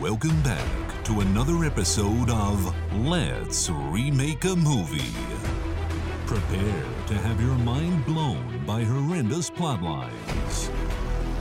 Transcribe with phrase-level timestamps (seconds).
[0.00, 2.74] welcome back to another episode of
[3.06, 5.12] Let's Remake a Movie.
[6.24, 10.70] Prepare to have your mind blown by horrendous plot lines,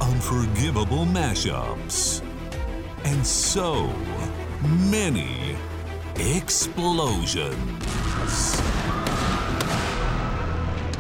[0.02, 2.22] unforgivable mashups,
[3.06, 3.88] and so
[4.90, 5.56] many
[6.18, 7.56] explosions.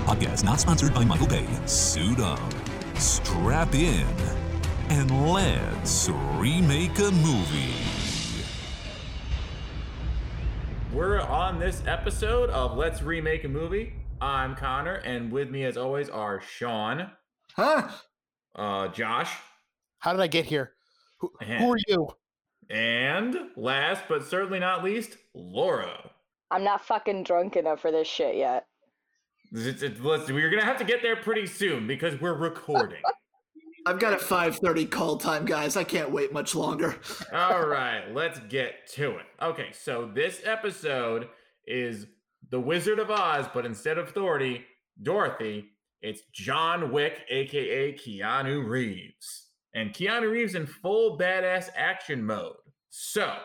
[0.05, 1.46] Podcast not sponsored by Michael Bay.
[1.66, 2.54] Suit up,
[2.96, 4.07] strap in,
[4.90, 7.74] and let's remake a movie.
[10.92, 13.93] We're on this episode of Let's Remake a Movie.
[14.20, 17.12] I'm Connor, and with me, as always, are Sean,
[17.56, 17.89] Huh?
[18.56, 19.32] uh, Josh,
[20.00, 20.74] How did I get here?
[21.20, 22.07] Who, And- who are you?
[22.70, 26.12] and last but certainly not least, Laura.
[26.51, 28.65] I'm not fucking drunk enough for this shit yet.
[29.51, 33.02] It's, it's, listen, we're gonna have to get there pretty soon because we're recording.
[33.89, 35.75] I've got a 5:30 call time, guys.
[35.75, 36.95] I can't wait much longer.
[37.34, 39.25] All right, let's get to it.
[39.42, 41.28] Okay, so this episode
[41.66, 42.06] is
[42.52, 44.64] The Wizard of Oz, but instead of Dorothy,
[45.02, 45.72] Dorothy,
[46.04, 49.48] it's John Wick, aka Keanu Reeves.
[49.73, 52.58] And Keanu Reeves in full badass action mode.
[52.92, 53.38] So,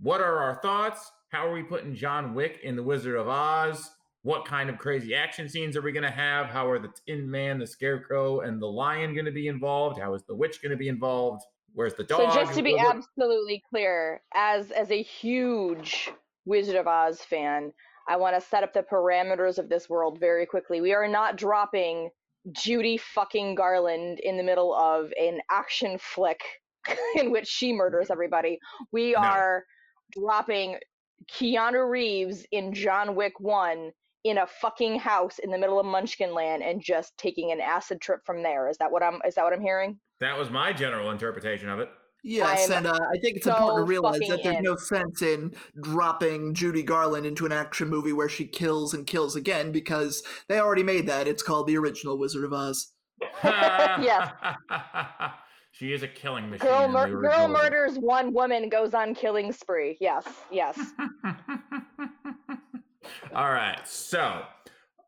[0.00, 1.12] what are our thoughts?
[1.30, 3.88] How are we putting John Wick in The Wizard of Oz?
[4.24, 6.46] What kind of crazy action scenes are we going to have?
[6.46, 9.98] How are the Tin Man, the Scarecrow, and the Lion going to be involved?
[9.98, 11.42] How is the Witch going to be involved?
[11.74, 12.32] Where's the dog?
[12.32, 16.12] So just to be absolutely clear, as as a huge
[16.44, 17.72] Wizard of Oz fan,
[18.08, 20.80] I want to set up the parameters of this world very quickly.
[20.80, 22.10] We are not dropping
[22.52, 26.40] Judy fucking Garland in the middle of an action flick
[27.16, 28.58] in which she murders everybody.
[28.92, 29.18] We No.
[29.18, 29.64] are
[30.12, 30.78] dropping
[31.30, 33.92] Keanu Reeves in John Wick 1
[34.24, 38.00] in a fucking house in the middle of Munchkin Land and just taking an acid
[38.00, 38.68] trip from there.
[38.68, 39.98] Is that what I'm is that what I'm hearing?
[40.20, 41.88] That was my general interpretation of it.
[42.24, 44.62] Yes, I'm and uh, I think it's so important to realize that there's in.
[44.62, 49.34] no sense in dropping Judy Garland into an action movie where she kills and kills
[49.34, 51.26] again because they already made that.
[51.26, 52.92] It's called the original Wizard of Oz.
[53.44, 54.32] Yes.
[55.72, 56.68] she is a killing machine.
[56.68, 59.96] Girl, mur- girl murders one woman, goes on killing spree.
[60.00, 60.78] Yes, yes.
[63.34, 63.86] All right.
[63.86, 64.42] So,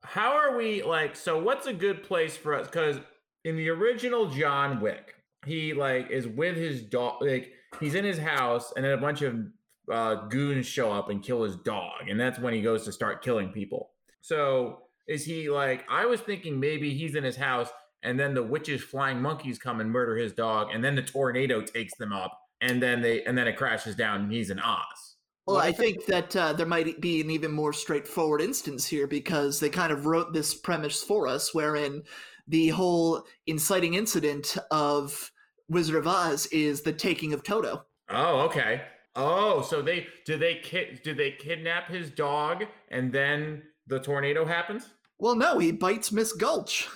[0.02, 1.16] how are we like?
[1.16, 2.66] So, what's a good place for us?
[2.66, 2.98] Because
[3.44, 5.14] in the original John Wick,
[5.46, 7.22] he like is with his dog.
[7.22, 9.46] Like he's in his house, and then a bunch of
[9.90, 13.22] uh, goons show up and kill his dog, and that's when he goes to start
[13.22, 13.90] killing people.
[14.20, 15.84] So, is he like?
[15.90, 17.68] I was thinking maybe he's in his house,
[18.02, 21.60] and then the witches, flying monkeys come and murder his dog, and then the tornado
[21.60, 25.13] takes them up, and then they and then it crashes down, and he's in Oz.
[25.46, 29.60] Well, I think that uh, there might be an even more straightforward instance here because
[29.60, 32.02] they kind of wrote this premise for us, wherein
[32.48, 35.30] the whole inciting incident of
[35.68, 37.84] Wizard of Oz is the taking of Toto.
[38.08, 38.82] Oh, okay.
[39.16, 44.44] Oh, so they do they ki- do they kidnap his dog and then the tornado
[44.44, 44.88] happens?
[45.18, 46.88] Well, no, he bites Miss Gulch,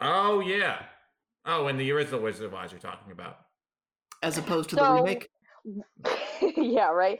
[0.00, 0.82] Oh yeah.
[1.46, 3.38] Oh, in the original Wizard of Oz you're talking about.
[4.22, 5.28] as opposed to the remake.
[6.56, 7.18] yeah, right.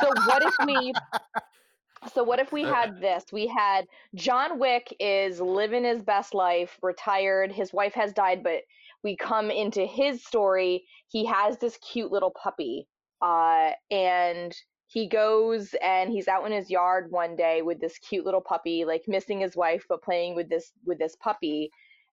[0.00, 0.92] So what if we
[2.12, 3.24] So what if we had this?
[3.32, 8.62] We had John Wick is living his best life, retired, his wife has died, but
[9.02, 12.86] we come into his story, he has this cute little puppy.
[13.22, 14.54] Uh and
[14.86, 18.84] he goes and he's out in his yard one day with this cute little puppy,
[18.84, 21.70] like missing his wife but playing with this with this puppy.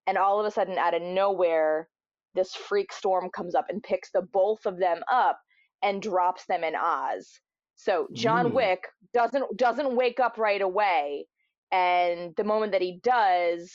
[0.07, 1.89] And all of a sudden out of nowhere,
[2.33, 5.39] this freak storm comes up and picks the both of them up
[5.83, 7.39] and drops them in Oz.
[7.75, 8.55] So John Ooh.
[8.55, 11.25] Wick doesn't doesn't wake up right away,
[11.71, 13.73] and the moment that he does,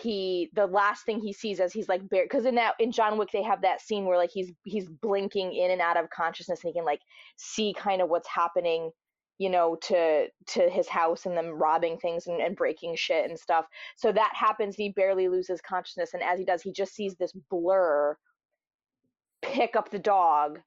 [0.00, 3.30] he the last thing he sees as he's like because in that in John Wick
[3.32, 6.70] they have that scene where like he's he's blinking in and out of consciousness and
[6.70, 7.00] he can like
[7.36, 8.90] see kind of what's happening
[9.38, 13.38] you know to to his house and them robbing things and, and breaking shit and
[13.38, 17.14] stuff so that happens he barely loses consciousness and as he does he just sees
[17.16, 18.16] this blur
[19.42, 20.58] pick up the dog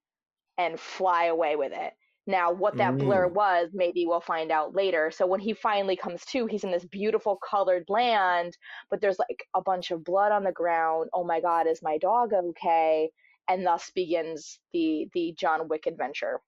[0.57, 1.93] and fly away with it.
[2.27, 5.09] Now, what that blur was, maybe we'll find out later.
[5.11, 8.57] So when he finally comes to, he's in this beautiful colored land,
[8.89, 11.09] but there's like a bunch of blood on the ground.
[11.13, 13.09] Oh my God, is my dog okay?
[13.47, 16.41] And thus begins the the John Wick adventure.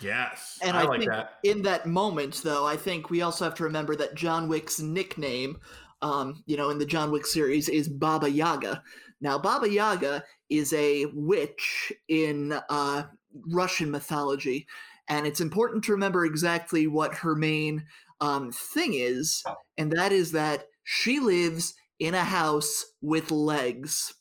[0.00, 0.58] Yes.
[0.62, 1.34] And I, I, like think that.
[1.42, 5.58] in that moment, though, I think we also have to remember that John Wick's nickname,
[6.00, 8.82] um, you know, in the John Wick series, is Baba Yaga.
[9.20, 13.04] Now, Baba Yaga is a witch in uh,
[13.52, 14.66] Russian mythology,
[15.08, 17.84] and it's important to remember exactly what her main
[18.20, 19.42] um, thing is,
[19.76, 24.14] and that is that she lives in a house with legs.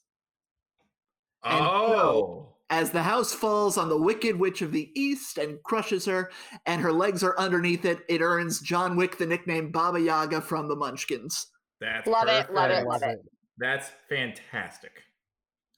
[1.44, 2.50] And so- Oh.
[2.70, 6.32] as the house falls on the Wicked Witch of the East and crushes her,
[6.66, 8.00] and her legs are underneath it.
[8.10, 11.48] It earns John Wick the nickname Baba Yaga from the Munchkins.
[11.80, 13.20] That's Love it, love it, love it.
[13.58, 14.92] That's fantastic.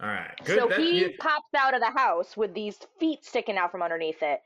[0.01, 0.33] All right.
[0.44, 0.59] Good.
[0.59, 4.42] So he pops out of the house with these feet sticking out from underneath it.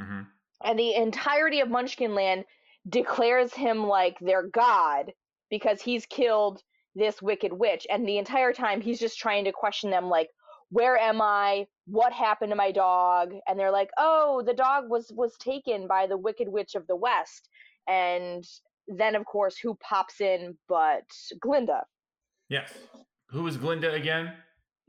[0.00, 0.26] Mhm.
[0.64, 2.44] and the entirety of Munchkin Land
[2.88, 5.12] declares him like their god
[5.50, 6.62] because he's killed
[6.94, 7.86] this wicked witch.
[7.90, 10.30] And the entire time he's just trying to question them, like,
[10.70, 11.66] where am I?
[11.86, 13.34] What happened to my dog?
[13.46, 16.96] And they're like, oh, the dog was was taken by the wicked witch of the
[16.96, 17.48] west.
[17.86, 18.44] And
[18.88, 21.04] then, of course, who pops in but
[21.40, 21.86] Glinda?
[22.48, 22.72] Yes.
[23.28, 24.34] Who is Glinda again?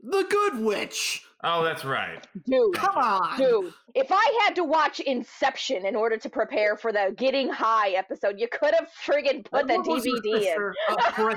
[0.02, 1.26] The Good Witch!
[1.42, 2.26] Oh, that's right.
[2.46, 3.38] Dude, Come on!
[3.38, 7.90] Dude, if I had to watch Inception in order to prepare for the Getting High
[7.90, 10.72] episode, you could have friggin' put the What was your DVD in.
[10.96, 11.34] Uh.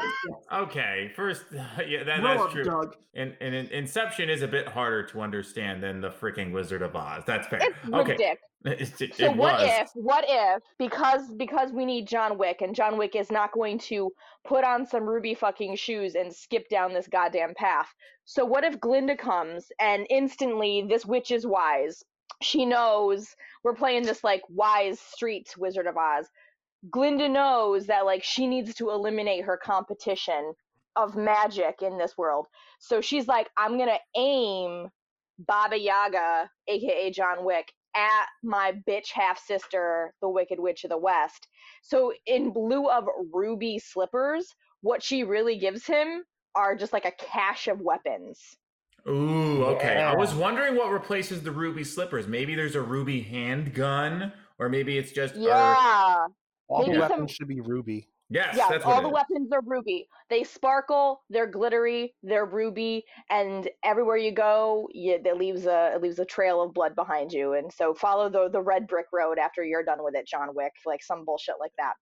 [0.64, 1.12] Okay.
[1.16, 1.46] First,
[1.88, 2.64] yeah, that, that's up, true.
[2.64, 2.96] Doug.
[3.16, 6.96] And, and in- Inception is a bit harder to understand than the freaking Wizard of
[6.96, 7.24] Oz.
[7.26, 7.60] That's fair.
[7.62, 8.12] It's okay.
[8.12, 8.38] ridiculous.
[8.66, 9.70] It, it, So it what was.
[9.70, 13.78] if, what if, because because we need John Wick and John Wick is not going
[13.80, 14.10] to
[14.46, 17.94] put on some ruby fucking shoes and skip down this goddamn path.
[18.24, 22.04] So what if Glinda comes and instantly this witch is wise.
[22.42, 23.28] She knows
[23.64, 26.28] we're playing this like wise streets Wizard of Oz.
[26.90, 30.54] Glinda knows that like she needs to eliminate her competition
[30.96, 32.48] of magic in this world.
[32.80, 34.90] So she's like, I'm gonna aim
[35.40, 40.98] Baba Yaga, aka John Wick, at my bitch half sister, the Wicked Witch of the
[40.98, 41.48] West.
[41.82, 44.48] So in lieu of ruby slippers,
[44.82, 46.24] what she really gives him
[46.56, 48.40] are just like a cache of weapons.
[49.08, 49.98] Ooh, okay.
[50.02, 52.28] I was wondering what replaces the ruby slippers.
[52.28, 55.36] Maybe there's a ruby handgun, or maybe it's just.
[55.36, 56.28] or- Yeah.
[56.70, 58.08] All the Maybe some- weapons should be ruby.
[58.30, 59.14] yes, Yeah, that's all the is.
[59.14, 60.08] weapons are ruby.
[60.30, 66.02] They sparkle, they're glittery, they're ruby, and everywhere you go, you, it leaves a it
[66.02, 67.54] leaves a trail of blood behind you.
[67.54, 70.72] And so follow the the red brick road after you're done with it, John Wick,
[70.86, 71.94] like some bullshit like that.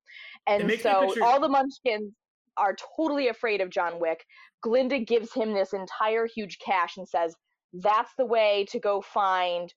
[0.46, 2.14] And so picture- all the Munchkins
[2.58, 4.26] are totally afraid of John Wick.
[4.62, 7.36] Glinda gives him this entire huge cache and says,
[7.74, 9.74] "That's the way to go find."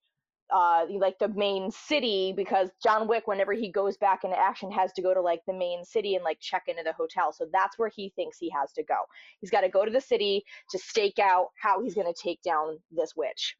[0.52, 4.92] uh like the main city because John Wick whenever he goes back into action has
[4.94, 7.78] to go to like the main city and like check into the hotel so that's
[7.78, 8.96] where he thinks he has to go
[9.40, 12.42] he's got to go to the city to stake out how he's going to take
[12.42, 13.56] down this witch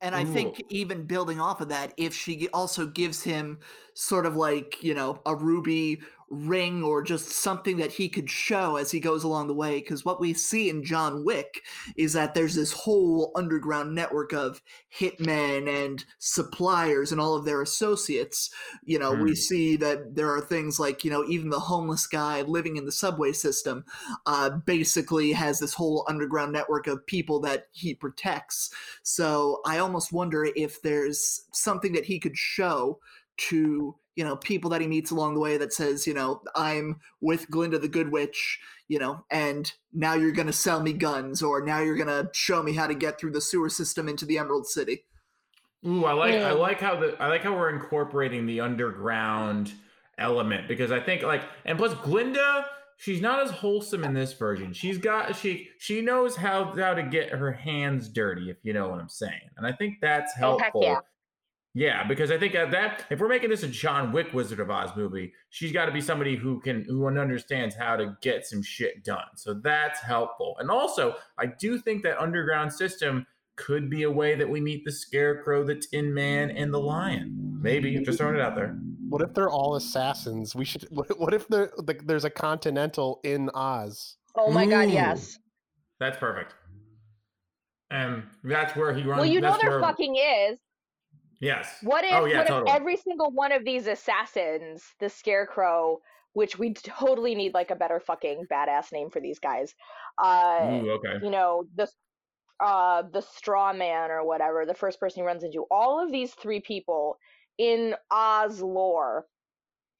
[0.00, 3.58] And I think even building off of that, if she also gives him
[3.94, 8.76] sort of like, you know, a ruby ring or just something that he could show
[8.76, 11.62] as he goes along the way, because what we see in John Wick
[11.96, 14.62] is that there's this whole underground network of
[14.96, 18.48] hitmen and suppliers and all of their associates.
[18.84, 19.34] You know, we Hmm.
[19.34, 22.92] see that there are things like, you know, even the homeless guy living in the
[22.92, 23.84] subway system
[24.24, 28.72] uh, basically has this whole underground network of people that he protects.
[29.02, 33.00] So I almost wonder if there's something that he could show
[33.48, 37.00] to you know people that he meets along the way that says you know I'm
[37.22, 41.64] with Glinda the Good Witch you know and now you're gonna sell me guns or
[41.64, 44.66] now you're gonna show me how to get through the sewer system into the Emerald
[44.66, 45.06] City.
[45.86, 49.72] Ooh, I like I like how the I like how we're incorporating the underground
[50.18, 52.66] element because I think like and plus Glinda
[52.98, 54.74] she's not as wholesome in this version.
[54.74, 58.90] She's got she she knows how how to get her hands dirty if you know
[58.90, 59.48] what I'm saying.
[59.56, 60.82] And I think that's Oh, heck helpful.
[60.82, 60.98] yeah.
[61.72, 64.90] Yeah, because I think that if we're making this a John Wick Wizard of Oz
[64.96, 69.04] movie, she's got to be somebody who can who understands how to get some shit
[69.04, 69.26] done.
[69.36, 70.56] So that's helpful.
[70.58, 73.24] And also, I do think that underground system
[73.54, 77.58] could be a way that we meet the Scarecrow, the Tin Man, and the Lion.
[77.62, 78.76] Maybe just throwing it out there.
[79.08, 80.54] What if they're all assassins?
[80.56, 80.84] We should.
[80.90, 84.16] What, what if there, like, there's a Continental in Oz?
[84.36, 85.38] oh my god yes
[85.98, 86.54] That's perfect.
[87.90, 89.18] And that's where he runs.
[89.20, 90.58] well you know that's there where- fucking is
[91.40, 91.78] Yes.
[91.82, 92.70] What if, Oh, yeah, what totally.
[92.70, 96.00] if every single one of these assassins, the Scarecrow,
[96.34, 99.74] which we totally need like a better fucking badass name for these guys,
[100.22, 101.16] uh, Ooh, okay.
[101.22, 101.88] you know, the
[102.60, 106.34] uh, the Straw Man or whatever, the first person he runs into, all of these
[106.34, 107.16] three people
[107.56, 109.26] in Oz lore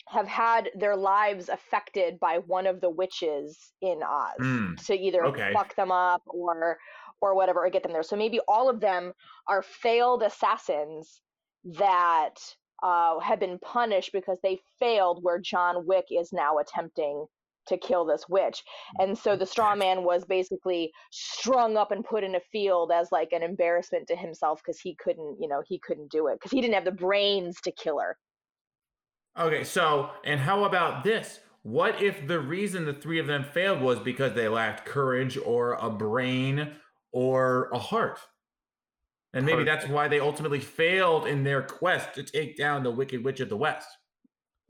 [0.08, 5.24] have had their lives affected by one of the witches in Oz Mm, to either
[5.26, 5.52] okay.
[5.52, 6.78] fuck them up or
[7.22, 8.02] or whatever or get them there.
[8.02, 9.12] So maybe all of them
[9.48, 11.20] are failed assassins
[11.64, 12.34] that
[12.82, 17.26] uh, have been punished because they failed where John Wick is now attempting
[17.68, 18.62] to kill this witch.
[18.98, 23.12] And so the straw man was basically strung up and put in a field as
[23.12, 26.50] like an embarrassment to himself because he couldn't, you know, he couldn't do it because
[26.50, 28.16] he didn't have the brains to kill her.
[29.38, 31.40] Okay, so and how about this?
[31.62, 35.74] What if the reason the three of them failed was because they lacked courage or
[35.74, 36.72] a brain
[37.12, 38.18] or a heart?
[39.32, 43.24] And maybe that's why they ultimately failed in their quest to take down the Wicked
[43.24, 43.86] Witch of the West.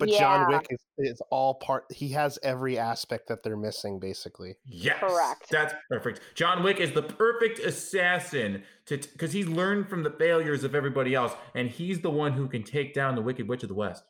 [0.00, 1.84] But John Wick is, is all part.
[1.92, 4.56] He has every aspect that they're missing, basically.
[4.64, 5.46] Yes, Correct.
[5.50, 6.20] That's perfect.
[6.34, 11.14] John Wick is the perfect assassin to because he's learned from the failures of everybody
[11.14, 14.02] else, and he's the one who can take down the Wicked Witch of the West.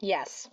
[0.00, 0.48] Yes.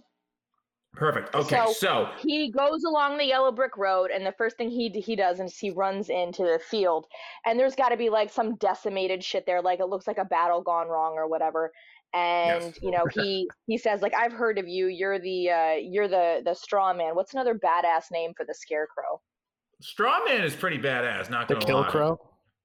[0.96, 1.34] Perfect.
[1.34, 4.90] Okay, So- so, He goes along the yellow brick road, and the first thing he
[4.90, 7.08] he does is he runs into the field,
[7.46, 10.26] and there's got to be like some decimated shit there, like it looks like a
[10.26, 11.72] battle gone wrong or whatever.
[12.14, 12.80] And Yes.
[12.84, 14.86] you know he he says like I've heard of you.
[14.86, 17.16] You're the uh, you're the the straw man.
[17.16, 19.20] What's another badass name for the scarecrow?
[19.82, 21.32] Straw man is pretty badass.
[21.32, 21.90] Not The gonna Kill lie.
[21.90, 22.20] Crow.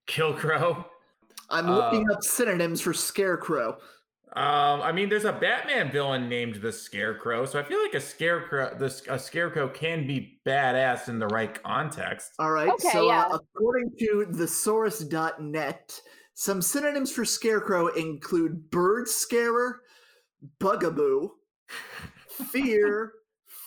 [0.07, 0.85] Killcrow.
[1.49, 3.79] I'm Uh, looking up synonyms for scarecrow.
[4.33, 7.99] Um, I mean, there's a Batman villain named the Scarecrow, so I feel like a
[8.01, 12.33] scarecrow, this a scarecrow can be badass in the right context.
[12.37, 12.69] All right.
[12.69, 13.23] Okay, so, yeah.
[13.23, 16.01] uh, according to thesaurus.net,
[16.35, 19.81] some synonyms for scarecrow include bird scarer,
[20.59, 21.31] bugaboo,
[22.51, 23.13] fear,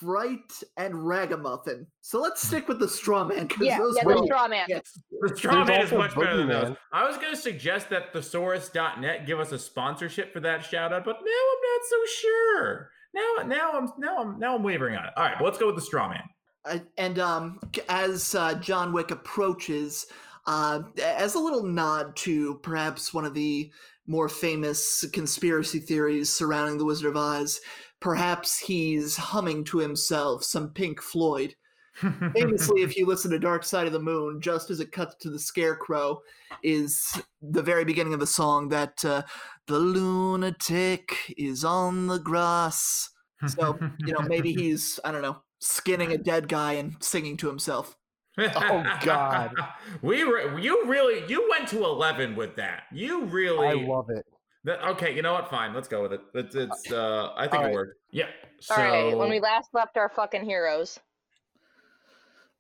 [0.03, 1.87] fright, and ragamuffin.
[2.01, 4.67] So let's stick with the straw man Yeah, those yeah, the straw man.
[4.69, 4.83] yes.
[5.21, 6.77] The Strawman is much better than those.
[6.93, 11.05] I was going to suggest that thesaurus.net give us a sponsorship for that shout out,
[11.05, 12.91] but now I'm not so sure.
[13.15, 15.13] Now, now I'm now I'm now I'm wavering on it.
[15.17, 16.23] All right, but let's go with the Strawman.
[16.65, 20.07] Uh, and um, as uh, John Wick approaches,
[20.47, 23.71] uh, as a little nod to perhaps one of the
[24.07, 27.61] more famous conspiracy theories surrounding the Wizard of Oz,
[28.03, 31.55] perhaps he's humming to himself some Pink Floyd.
[32.35, 35.31] Famously, if you listen to Dark Side of the Moon, just as it cuts to
[35.31, 36.21] the Scarecrow,
[36.65, 39.23] is the very beginning of the song that uh,
[39.67, 43.11] the lunatic is on the grass.
[43.47, 47.47] So, you know, maybe he's, I don't know, skinning a dead guy and singing to
[47.47, 47.97] himself.
[48.39, 49.55] Oh, God.
[50.03, 52.85] we were you really you went to eleven with that.
[52.91, 54.25] You really I love it.
[54.65, 55.15] That, okay.
[55.15, 55.49] You know what?
[55.49, 56.21] Fine, let's go with it.
[56.35, 57.75] It's, it's uh, I think All it right.
[57.75, 58.01] worked.
[58.11, 58.27] Yeah.
[58.61, 61.01] So All right, when we last left our fucking heroes.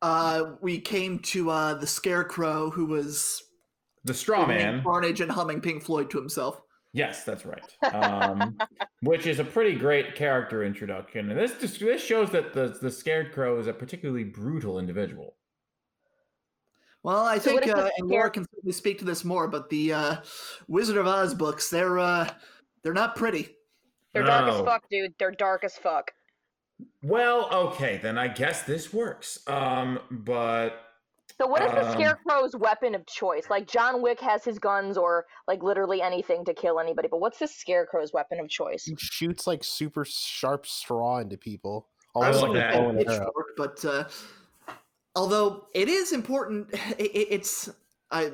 [0.01, 3.45] Uh, we came to uh, the Scarecrow, who was
[4.05, 4.83] the straw man.
[4.83, 6.61] Carnage and humming Pink Floyd to himself.
[6.93, 7.95] Yes, that's right.
[7.95, 8.59] Um,
[9.03, 12.91] which is a pretty great character introduction, and this just, this shows that the the
[12.91, 15.37] Scarecrow is a particularly brutal individual.
[17.03, 19.93] Well, I So think, uh, and Laura can certainly speak to this more, but the
[19.93, 20.17] uh,
[20.69, 22.29] Wizard of Oz books, they're uh,
[22.83, 23.57] they're not pretty.
[24.13, 25.15] They're dark as fuck, dude.
[25.19, 26.13] They're dark as fuck.
[27.03, 29.39] Well, okay, then I guess this works.
[29.47, 30.81] Um, but
[31.39, 33.49] So what is the Um, scarecrow's weapon of choice?
[33.51, 37.39] Like John Wick has his guns or like literally anything to kill anybody, but what's
[37.39, 38.85] the scarecrow's weapon of choice?
[38.85, 41.89] He shoots like super sharp straw into people.
[42.15, 42.75] I Almost like that.
[42.75, 44.05] bow and pitchfork, but uh,
[45.15, 47.69] although it is important, it, it- it's
[48.11, 48.33] I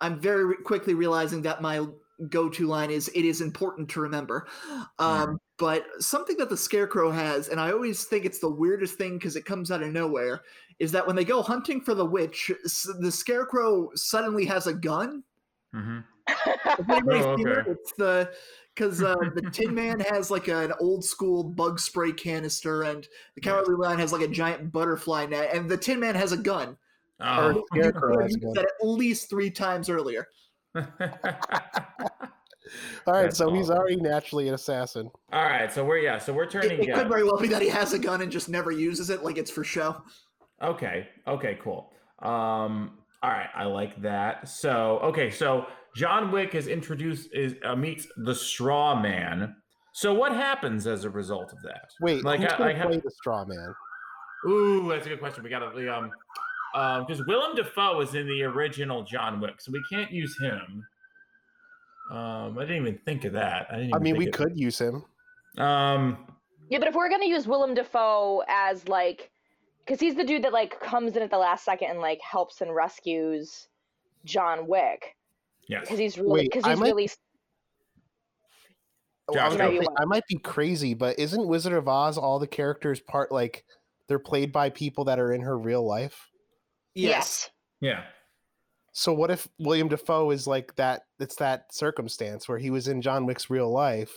[0.00, 1.86] I'm very quickly realizing that my
[2.28, 4.46] go-to line is "it is important to remember."
[4.98, 9.16] Um, But something that the Scarecrow has, and I always think it's the weirdest thing
[9.18, 10.42] because it comes out of nowhere,
[10.80, 14.74] is that when they go hunting for the witch, s- the Scarecrow suddenly has a
[14.74, 15.22] gun.
[15.74, 16.04] mhm.
[16.28, 17.58] Oh, seen it?
[17.58, 17.70] okay.
[17.70, 18.32] It's the
[18.74, 23.40] because uh, the Tin Man has like an old school bug spray canister, and the
[23.40, 26.76] Cowardly Lion has like a giant butterfly net, and the Tin Man has a gun.
[27.20, 27.50] Oh.
[27.50, 30.26] Or Scarecrow I've has a used that at least three times earlier.
[33.06, 35.10] All right, That's so he's already naturally an assassin.
[35.32, 36.80] All right, so we're yeah, so we're turning.
[36.80, 36.94] it yeah.
[36.94, 39.36] could very well be that he has a gun and just never uses it, like
[39.36, 40.02] it's for show.
[40.62, 41.08] Okay.
[41.26, 41.58] Okay.
[41.62, 41.90] Cool.
[42.20, 42.98] Um.
[43.22, 43.48] All right.
[43.54, 44.48] I like that.
[44.48, 45.30] So okay.
[45.30, 49.56] So John Wick is introduced is uh, meets the Straw Man.
[49.92, 51.90] So what happens as a result of that?
[52.00, 53.74] Wait, Like, who's I- gonna I have- play the straw man?
[54.48, 55.44] Ooh, that's a good question.
[55.44, 56.10] We got to um,
[56.74, 60.82] um, because Willem Dafoe is in the original John Wick, so we can't use him.
[62.10, 63.66] Um, I didn't even think of that.
[63.70, 63.94] I didn't.
[63.94, 65.04] I mean, we think of- could use him.
[65.58, 66.26] Um.
[66.70, 69.30] Yeah, but if we're gonna use Willem Dafoe as like,
[69.84, 72.62] because he's the dude that like comes in at the last second and like helps
[72.62, 73.68] and rescues
[74.24, 75.14] John Wick,
[75.68, 75.82] Yes.
[75.82, 77.08] because he's really Wait, because I he's might- really
[79.28, 79.80] I, was Josh, gonna go.
[79.80, 83.64] say, I might be crazy, but isn't Wizard of Oz all the characters part like
[84.08, 86.28] they're played by people that are in her real life?
[86.94, 87.48] Yes.
[87.80, 88.04] Yeah.
[88.92, 91.02] So what if Willem Dafoe is like that?
[91.18, 94.12] It's that circumstance where he was in John Wick's real life.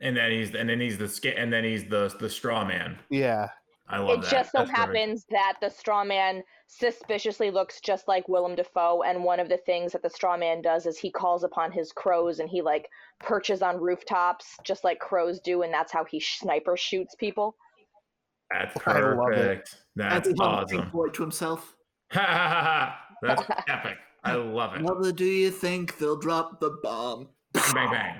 [0.00, 2.98] And then he's and then he's the and then he's the the straw man.
[3.10, 3.48] Yeah.
[3.94, 4.30] I love it that.
[4.30, 4.76] just so That's perfect.
[4.96, 9.58] happens that the straw man suspiciously looks just like Willem Dafoe, and one of the
[9.58, 12.88] things that the straw man does is he calls upon his crows and he like
[13.20, 17.54] perches on rooftops just like crows do, and that's how he sniper shoots people.
[18.50, 19.36] That's I love it.
[19.36, 19.76] perfect.
[19.96, 20.90] That's As he hums Pink awesome.
[20.90, 21.76] Floyd to himself.
[22.14, 23.96] That's epic.
[24.24, 24.82] I love it.
[24.82, 27.28] Mother, do you think they'll drop the bomb?
[27.52, 28.18] bang bang.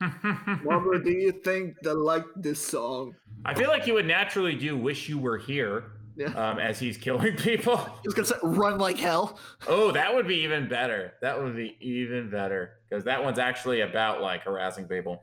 [0.00, 3.14] Mother, do you think they'll like this song?
[3.44, 6.28] I feel like you would naturally do "Wish You Were Here" Yeah.
[6.34, 7.78] um, as he's killing people.
[8.04, 9.38] He's gonna say run like hell.
[9.66, 11.14] Oh, that would be even better.
[11.22, 15.22] That would be even better because that one's actually about like harassing people.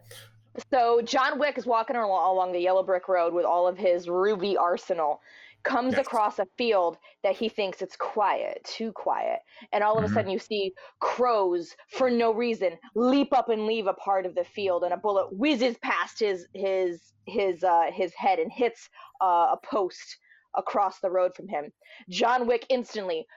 [0.72, 4.55] So John Wick is walking along the yellow brick road with all of his ruby
[4.55, 5.20] arsenal.
[5.65, 6.00] Comes Yes.
[6.00, 9.41] across a field that he thinks it's quiet, too quiet,
[9.74, 10.05] and all of Mhm.
[10.05, 14.36] a sudden you see crows for no reason leap up and leave a part of
[14.36, 18.89] the field, and a bullet whizzes past his his his uh, his head and hits
[19.22, 20.17] uh, a post
[20.55, 21.74] across the road from him.
[22.10, 23.27] John Wick instantly,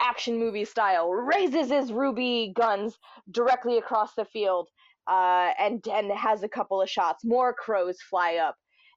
[0.00, 2.98] action movie style, raises his ruby guns
[3.30, 4.68] directly across the field
[5.08, 7.24] uh, and and has a couple of shots.
[7.24, 8.56] More crows fly up,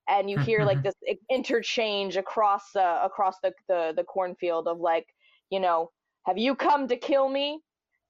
[0.09, 0.95] and you hear like this
[1.29, 5.07] interchange across uh, across the, the the cornfield of like,
[5.49, 5.91] you know,
[6.25, 7.61] have you come to kill me?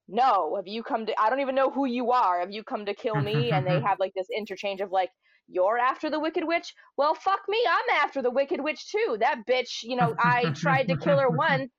[0.08, 0.56] No.
[0.56, 1.20] Have you come to?
[1.20, 2.40] I don't even know who you are.
[2.40, 3.52] Have you come to kill me?
[3.52, 5.10] and they have like this interchange of like.
[5.48, 6.74] You're after the Wicked Witch?
[6.96, 9.18] Well, fuck me, I'm after the Wicked Witch too.
[9.20, 11.70] That bitch, you know, I tried to kill her once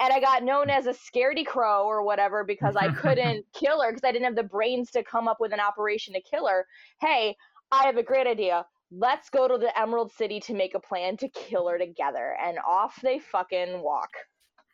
[0.00, 3.90] and I got known as a scaredy crow or whatever because I couldn't kill her
[3.90, 6.66] because I didn't have the brains to come up with an operation to kill her.
[7.00, 7.36] Hey,
[7.72, 8.66] I have a great idea.
[8.90, 12.36] Let's go to the Emerald City to make a plan to kill her together.
[12.42, 14.10] And off they fucking walk.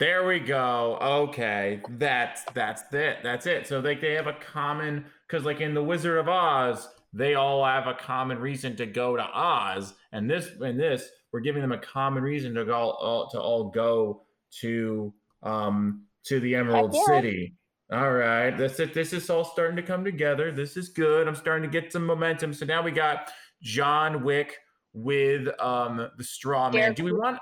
[0.01, 0.99] There we go.
[1.01, 3.19] Okay, that's that's it.
[3.23, 3.67] That's it.
[3.67, 7.65] So like they have a common because like in the Wizard of Oz, they all
[7.65, 11.73] have a common reason to go to Oz, and this and this we're giving them
[11.73, 14.23] a common reason to go all, to all go
[14.61, 15.13] to
[15.45, 17.05] um to the Emerald yeah.
[17.07, 17.55] City.
[17.93, 18.95] All right, that's it.
[18.95, 20.51] This is all starting to come together.
[20.51, 21.29] This is good.
[21.29, 22.53] I'm starting to get some momentum.
[22.53, 23.31] So now we got
[23.65, 24.59] John Wick
[24.93, 26.95] with um the straw man.
[26.95, 27.39] Do we want?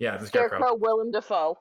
[0.00, 0.58] Yeah, the scarecrow.
[0.58, 1.58] Scarecrow Willem Dafoe.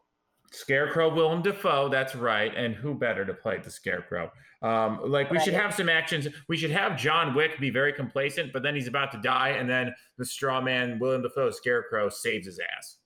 [0.51, 2.51] Scarecrow Willem Dafoe, that's right.
[2.55, 4.31] And who better to play the Scarecrow?
[4.61, 6.27] Um, like we should have some actions.
[6.47, 9.69] We should have John Wick be very complacent, but then he's about to die, and
[9.69, 12.97] then the straw man Willem Dafoe Scarecrow saves his ass.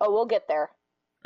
[0.00, 0.70] Oh, we'll get there.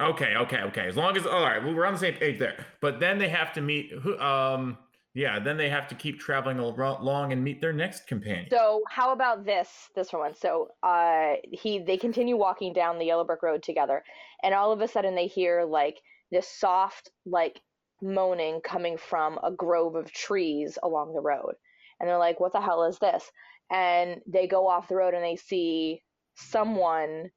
[0.00, 0.88] Okay, okay, okay.
[0.88, 2.66] As long as all right, well, we're on the same page there.
[2.80, 4.78] But then they have to meet who um
[5.14, 8.46] yeah, then they have to keep traveling along and meet their next companion.
[8.50, 10.34] So how about this this one?
[10.34, 14.02] So uh he they continue walking down the yellow brick road together
[14.42, 16.00] and all of a sudden they hear like
[16.32, 17.60] this soft like
[18.02, 21.54] moaning coming from a grove of trees along the road.
[22.00, 23.30] And they're like, What the hell is this?
[23.70, 26.02] And they go off the road and they see
[26.34, 27.30] someone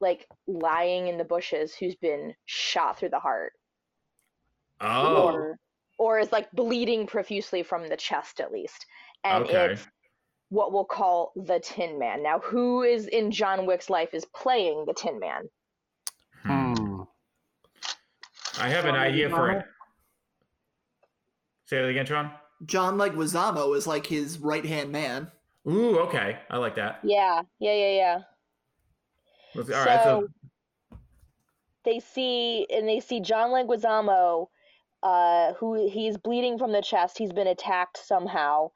[0.00, 3.52] like lying in the bushes who's been shot through the heart.
[4.80, 5.58] oh, Or
[5.98, 8.86] or is like bleeding profusely from the chest at least.
[9.24, 9.72] And Okay.
[9.72, 9.86] it's
[10.48, 12.22] what we'll call the Tin Man.
[12.22, 15.48] Now, who is in John Wick's life is playing the Tin Man?
[16.44, 17.02] Hmm.
[18.60, 19.64] I have an John idea for it.
[21.66, 22.30] Say that again, Sean.
[22.64, 25.30] John Leguizamo is like his right hand man.
[25.68, 26.38] Ooh, okay.
[26.50, 27.00] I like that.
[27.04, 28.18] Yeah, yeah, yeah, yeah.
[29.54, 30.28] Let's, all right, so
[31.84, 34.48] they see and they see John Leguizamo,
[35.02, 37.18] uh, who he's bleeding from the chest.
[37.18, 38.68] He's been attacked somehow,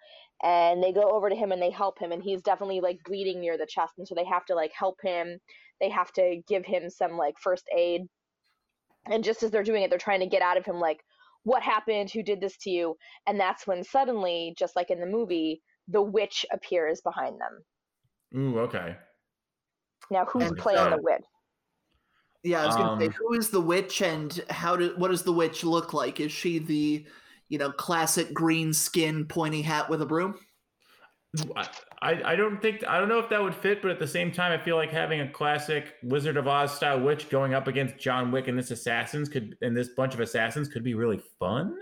[0.42, 3.40] and they go over to him and they help him, and he's definitely like bleeding
[3.40, 5.38] near the chest, and so they have to like help him.
[5.80, 8.02] They have to give him some like first aid,
[9.10, 11.00] and just as they're doing it, they're trying to get out of him like,
[11.42, 12.10] "What happened?
[12.10, 16.02] Who did this to you?" And that's when suddenly, just like in the movie, the
[16.02, 17.64] witch appears behind them.
[18.40, 18.96] ooh, okay.
[20.10, 21.24] Now, who's And playing so- the witch?
[22.42, 25.22] Yeah, I was gonna say, Um, who is the witch, and how do what does
[25.22, 26.20] the witch look like?
[26.20, 27.06] Is she the,
[27.48, 30.38] you know, classic green skin, pointy hat with a broom?
[32.02, 34.32] I, I don't think I don't know if that would fit, but at the same
[34.32, 37.96] time, I feel like having a classic Wizard of Oz style witch going up against
[37.96, 41.74] John Wick and this assassins could and this bunch of assassins could be really fun.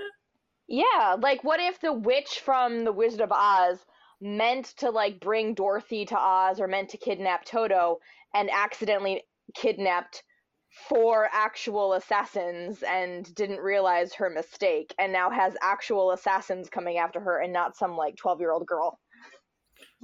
[0.69, 3.85] Yeah, like what if the witch from the Wizard of Oz
[4.21, 7.99] meant to like bring Dorothy to Oz or meant to kidnap Toto
[8.35, 10.23] and accidentally kidnapped
[10.71, 17.21] four actual assassins and didn't realize her mistake and now has actual assassins coming after
[17.21, 18.99] her and not some like 12-year-old girl.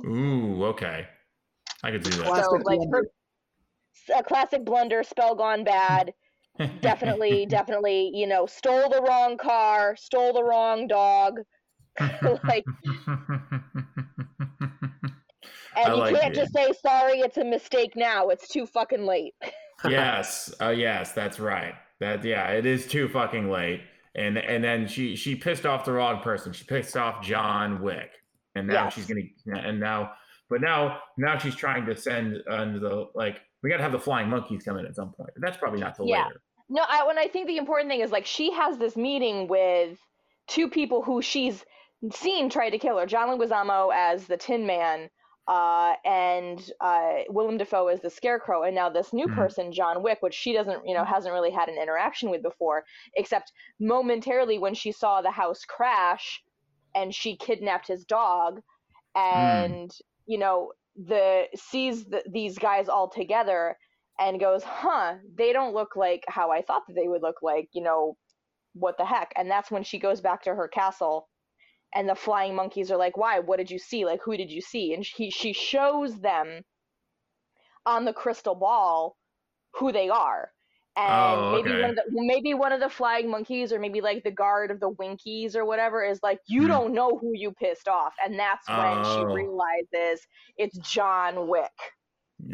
[0.05, 1.07] Ooh, okay,
[1.83, 2.27] I could see that.
[2.27, 3.05] Classic so like her
[4.15, 6.13] a classic blunder, spell gone bad.
[6.81, 11.41] definitely, definitely, you know, stole the wrong car, stole the wrong dog.
[12.49, 12.65] like
[15.77, 16.37] I And you like can't it.
[16.37, 18.29] just say sorry, it's a mistake now.
[18.29, 19.35] It's too fucking late.
[19.89, 21.75] Yes, uh, yes, that's right.
[22.01, 23.81] That yeah, it is too fucking late.
[24.15, 26.53] And and then she she pissed off the wrong person.
[26.53, 28.11] She pissed off John Wick,
[28.55, 28.95] and now Yes.
[28.95, 29.23] she's gonna
[29.67, 30.13] and now
[30.49, 34.29] but now now she's trying to send uh, the like we gotta have the flying
[34.31, 35.31] monkeys come in at some point.
[35.37, 36.27] That's probably not till Yeah.
[36.27, 36.41] later.
[36.69, 39.99] No, I, when I think the important thing is like she has this meeting with
[40.49, 41.65] two people who she's
[42.13, 43.07] seen try to kill her.
[43.07, 45.09] John Leguizamo as the Tin Man,
[45.49, 49.29] uh, and uh, Willem Dafoe as the Scarecrow, and now this new Mhm.
[49.29, 52.85] person, John Wick, which she doesn't, you know, hasn't really had an interaction with before,
[53.17, 56.43] except momentarily when she saw the house crash,
[56.95, 58.61] and she kidnapped his dog,
[59.15, 59.93] and
[60.27, 63.77] you know the sees the, these guys all together
[64.19, 67.69] and goes, huh, they don't look like how I thought that they would look like,
[67.73, 68.17] you know,
[68.75, 69.33] what the heck?
[69.37, 71.29] And that's when she goes back to her castle
[71.97, 73.41] and the flying monkeys are like, why?
[73.41, 74.05] What did you see?
[74.05, 74.93] Like, who did you see?
[74.93, 76.63] And she, she shows them
[77.87, 79.17] on the crystal ball
[79.75, 80.53] who they are.
[80.95, 84.25] And Oh, maybe one of the maybe one of the flying monkeys or maybe like
[84.25, 86.69] the guard of the Winkies or whatever is like, you Hmm.
[86.69, 88.15] don't know who you pissed off.
[88.25, 89.31] And that's when she Oh.
[89.31, 91.73] realizes it's John Wick.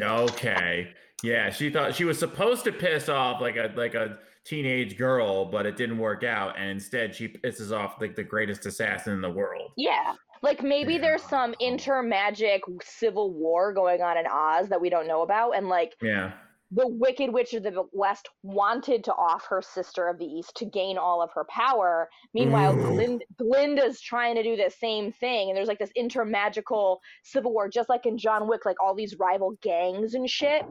[0.01, 0.93] Okay.
[1.21, 5.45] Yeah, she thought she was supposed to piss off like a like a teenage girl,
[5.45, 9.21] but it didn't work out, and instead she pisses off like the greatest assassin in
[9.21, 9.71] the world.
[9.77, 10.13] Yeah.
[10.41, 15.07] Like maybe there's some inter magic civil war going on in Oz that we don't
[15.07, 15.51] know about.
[15.55, 16.33] And like Yeah.
[16.71, 20.65] the Wicked Witch of the West wanted to off her sister of the East to
[20.65, 22.09] gain all of her power.
[22.33, 22.77] Meanwhile, mm.
[22.77, 22.95] Ooh.
[22.95, 25.49] Glin- Glinda's trying to do the same thing.
[25.49, 29.15] And there's like this intermagical civil war, just like in John Wick, like all these
[29.17, 30.63] rival gangs and shit.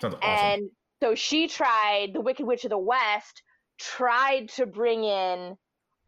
[0.00, 0.22] Sounds awesome.
[0.22, 0.70] And
[1.02, 3.42] so she tried, the Wicked Witch of the West
[3.78, 5.56] tried to bring in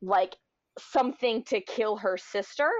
[0.03, 0.37] like
[0.79, 2.71] something to kill her sister.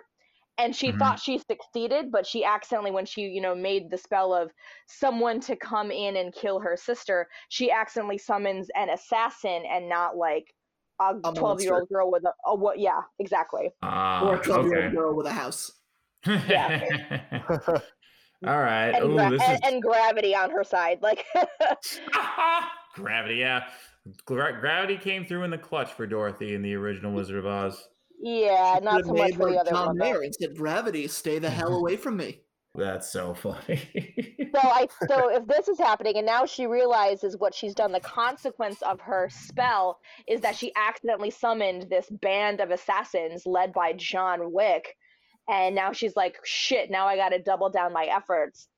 [0.59, 0.99] And she Mhm.
[0.99, 4.53] thought she succeeded, but she accidentally, when she, you know, made the spell of
[4.87, 10.17] someone to come in and kill her sister, she accidentally summons an assassin and not
[10.17, 10.55] like
[11.01, 12.79] a A 12 year old girl with a, a what?
[12.79, 13.71] Yeah, exactly.
[13.83, 14.93] Ah, or a 12 year old okay.
[14.93, 15.81] girl with a house.
[18.47, 18.91] All right.
[18.91, 20.99] And, Ooh, gra- this and, is and gravity on her side.
[21.03, 21.25] Like,
[22.95, 23.37] gravity.
[23.37, 23.65] Yeah,
[24.27, 27.89] Gra- gravity came through in the clutch for Dorothy in the original Wizard of Oz.
[28.21, 29.99] yeah, She not could've so much made for the like other John one.
[29.99, 30.05] though.
[30.05, 32.41] Mayer and said, "Gravity, stay the hell away from me."
[32.75, 33.79] That's so funny.
[34.55, 38.01] so I so if this is happening and now she realizes what she's done, the
[38.01, 43.93] consequence of her spell is that she accidentally summoned this band of assassins led by
[43.93, 44.97] John Wick.
[45.49, 48.69] And now she's like, shit, now I gotta double down my efforts.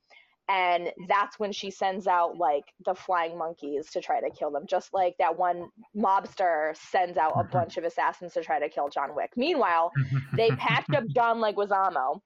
[0.47, 4.65] And that's when she sends out like the flying monkeys to try to kill them,
[4.67, 7.51] just like that one mobster sends out a mm-hmm.
[7.51, 9.31] bunch of assassins to try to kill John Wick.
[9.35, 9.91] Meanwhile,
[10.37, 12.19] they patched up John Leguizamo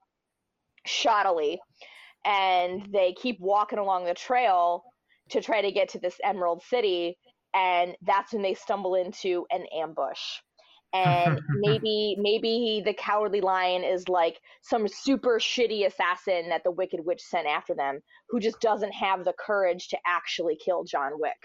[0.86, 1.60] shoddily
[2.26, 4.84] and they keep walking along the trail
[5.30, 7.18] to try to get to this emerald city
[7.54, 10.20] and that's when they stumble into an ambush
[10.94, 17.00] and maybe maybe the cowardly lion is like some super shitty assassin that the wicked
[17.06, 18.00] witch sent after them
[18.30, 21.38] who just doesn't have the courage to actually kill john wick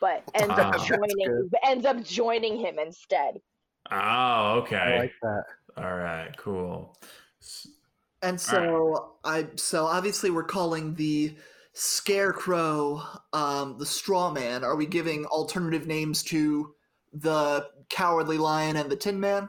[0.00, 0.70] but ends Ah.
[0.70, 3.34] up joining ends up joining him instead
[3.90, 4.76] oh, okay.
[4.76, 5.44] I like that.
[5.76, 6.34] All right.
[6.36, 6.96] Cool.
[8.22, 11.36] And so I so obviously we're calling the
[11.74, 14.64] scarecrow um, the straw man.
[14.64, 16.74] Are we giving alternative names to
[17.20, 19.48] the cowardly lion and the tin man?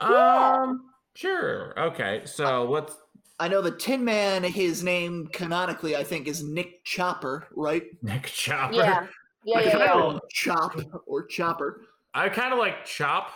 [0.00, 0.90] Um.
[1.14, 1.78] Sure.
[1.78, 2.22] Okay.
[2.24, 2.96] So what's
[3.38, 7.84] I know the tin man, his name canonically I think is Nick Chopper, right?
[8.02, 8.74] Nick Chopper?
[8.74, 9.06] yeah
[9.44, 10.18] yeah I yeah, yeah.
[10.30, 10.74] Chop
[11.06, 11.82] or Chopper.
[12.14, 13.30] I kind of like Chop.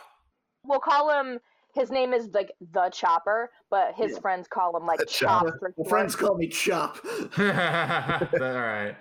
[0.65, 1.39] we'll call him
[1.75, 4.21] his name is like the chopper but his Yeah.
[4.21, 5.75] friends call him like The chop Chopper.
[5.77, 6.99] Well, friends call me Chop.
[7.39, 8.97] All right.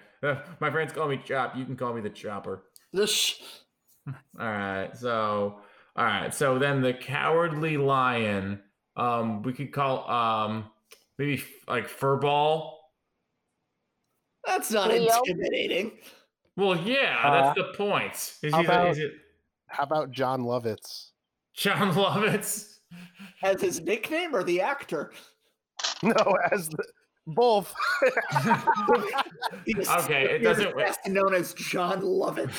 [0.59, 1.55] My friends call me Chop.
[1.55, 2.63] You can call me the Chopper.
[2.91, 3.39] This
[4.39, 4.95] All right.
[4.95, 5.59] So,
[5.95, 6.33] all right.
[6.33, 8.61] So then the cowardly lion.
[8.97, 10.65] Um, we could call um
[11.17, 12.73] maybe f- like Furball.
[14.45, 15.09] that's not Leo?
[15.25, 15.91] intimidating.
[16.57, 18.13] Well, yeah, that's the point.
[18.13, 19.11] Is, how he, about- is it
[19.67, 21.09] How about Jon Lovitz?
[21.55, 22.77] John Lovitz?
[23.43, 25.11] As his nickname or the actor?
[26.03, 26.13] No,
[26.51, 26.85] as the
[27.27, 27.73] both.
[29.67, 32.49] Okay, it doesn't- best known as John Lovett.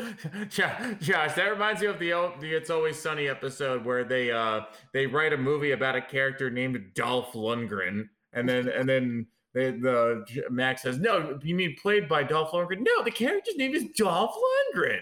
[0.48, 4.30] Jo- Josh, that reminds me of the old, the It's Always Sunny episode where they
[4.30, 4.62] uh
[4.92, 9.70] they write a movie about a character named Dolph Lundgren, and then and then they,
[9.72, 12.80] the Max says, "No, you mean played by Dolph Lundgren?
[12.80, 14.34] No, the character's name is Dolph
[14.74, 15.00] Lundgren."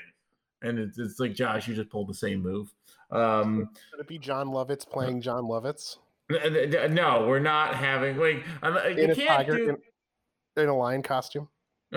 [0.62, 2.72] And it's, it's like Josh, you just pulled the same move.
[3.10, 5.98] Um, Could it be Jon Lovitz playing Jon Lovitz
[6.30, 9.68] no, we're not having like I'm, in you a can't tiger do.
[9.70, 11.48] in, in a lion costume?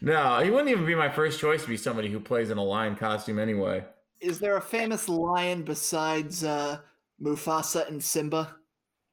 [0.00, 2.64] no, he wouldn't even be my first choice to be somebody who plays in a
[2.64, 3.84] lion costume anyway.
[4.20, 6.78] Is there a famous lion besides uh,
[7.22, 8.56] Mufasa and Simba?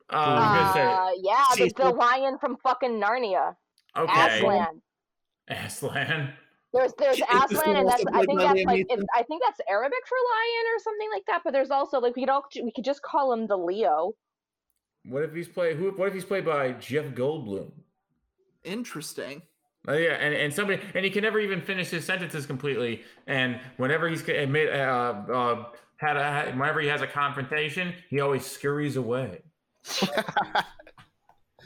[0.10, 3.56] Uh, I was uh, yeah the, the lion from fucking narnia
[3.98, 4.82] okay, aslan
[5.48, 6.34] Aslan.
[6.76, 10.16] There's there's Aslan, and that's I think that's like it's, I think that's Arabic for
[10.16, 11.42] lion or something like that.
[11.46, 14.12] But there's also like we could all we could just call him the Leo.
[15.06, 15.78] What if he's played?
[15.78, 15.92] Who?
[15.92, 17.72] What if he's played by Jeff Goldblum?
[18.66, 19.44] Interesting.
[19.88, 23.04] Oh yeah, and, and somebody and he can never even finish his sentences completely.
[23.26, 28.20] And whenever he's ca- made uh, uh, had a whenever he has a confrontation, he
[28.20, 29.44] always scurries away.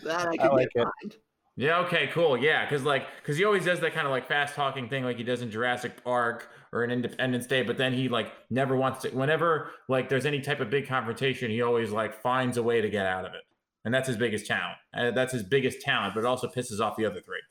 [0.03, 0.87] That I I like get it.
[1.01, 1.17] behind.
[1.59, 1.79] Yeah.
[1.79, 2.07] Okay.
[2.13, 2.37] Cool.
[2.37, 2.63] Yeah.
[2.65, 5.23] Because like because he always does that kind of like fast talking thing like he
[5.23, 7.63] does in Jurassic Park or in Independence Day.
[7.63, 9.09] But then he like never wants to.
[9.09, 12.89] Whenever like there's any type of big confrontation, he always like finds a way to
[12.89, 13.41] get out of it.
[13.83, 14.77] And that's his biggest talent.
[14.93, 16.13] And that's his biggest talent.
[16.15, 17.41] But it also pisses off the other three.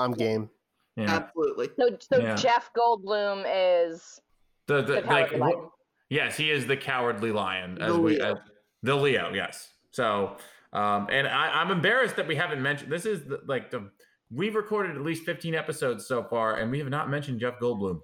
[0.00, 0.50] I'm game.
[0.96, 1.14] Yeah.
[1.14, 1.68] Absolutely.
[1.78, 2.34] So so Yeah.
[2.34, 4.20] Jeff Goldblum is
[4.66, 5.68] The, the, the like, lion.
[6.08, 7.80] Yes, he is the cowardly lion.
[7.80, 8.32] As The we, Leo.
[8.32, 8.38] as,
[8.82, 9.72] the Leo, yes.
[9.90, 10.36] So,
[10.76, 12.92] um, and I, I'm embarrassed that we haven't mentioned.
[12.92, 13.90] This is the, like the
[14.30, 18.00] we've recorded at least 15 episodes so far, and we have not mentioned Jeff Goldblum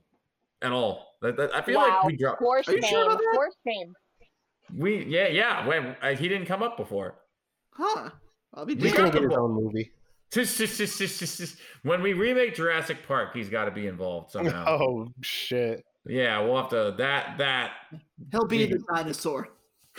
[0.62, 1.16] at all.
[1.20, 1.88] That, that- I feel wow.
[1.88, 2.40] like we dropped.
[2.40, 2.90] For Are you shame.
[2.90, 3.50] sure about that?
[3.66, 3.92] Shame.
[4.76, 5.66] We yeah yeah.
[5.66, 7.16] When uh, he didn't come up before.
[7.72, 8.10] Huh.
[8.54, 8.96] I'll be We He's damned.
[8.96, 9.92] gonna got get his the- own movie.
[11.82, 14.64] when we remake Jurassic Park, he's got to be involved somehow.
[14.80, 15.84] Oh shit!
[16.06, 17.72] Yeah, we'll have to that that.
[18.30, 19.48] He'll be the dinosaur.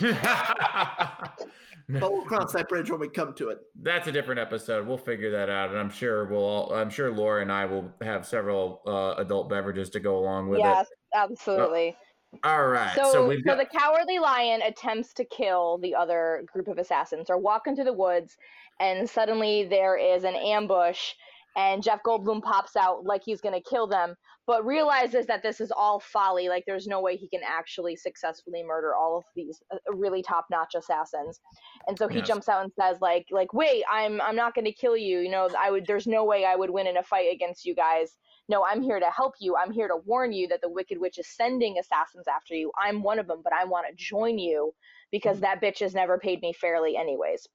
[1.88, 3.58] But we'll cross that bridge when we come to it.
[3.82, 4.86] That's a different episode.
[4.86, 6.44] We'll figure that out, and I'm sure we'll.
[6.44, 10.48] All, I'm sure Laura and I will have several uh, adult beverages to go along
[10.48, 10.96] with Yes, it.
[11.14, 11.94] absolutely.
[12.42, 12.94] All right.
[12.96, 13.58] So, So, so, we've got.
[13.58, 17.28] the cowardly lion attempts to kill the other group of assassins.
[17.28, 18.36] Or walk into the woods,
[18.80, 21.12] and suddenly there is an ambush,
[21.56, 24.14] and Jeff Goldblum pops out like he's gonna kill them,
[24.46, 26.48] but realizes that this is all folly.
[26.48, 30.74] Like there's no way he can actually successfully murder all of these uh, really top-notch
[30.76, 31.40] assassins.
[31.88, 32.22] And so he Yes.
[32.22, 35.20] jumps out and says, like, like wait, I'm I'm not gonna kill you.
[35.20, 35.86] You know, I would.
[35.86, 38.10] There's no way I would win in a fight against you guys
[38.48, 39.56] no, I'm here to help you.
[39.56, 42.72] I'm here to warn you that the Wicked Witch is sending assassins after you.
[42.78, 44.74] I'm one of them, but I want to join you
[45.10, 47.46] because that bitch has never paid me fairly, anyways.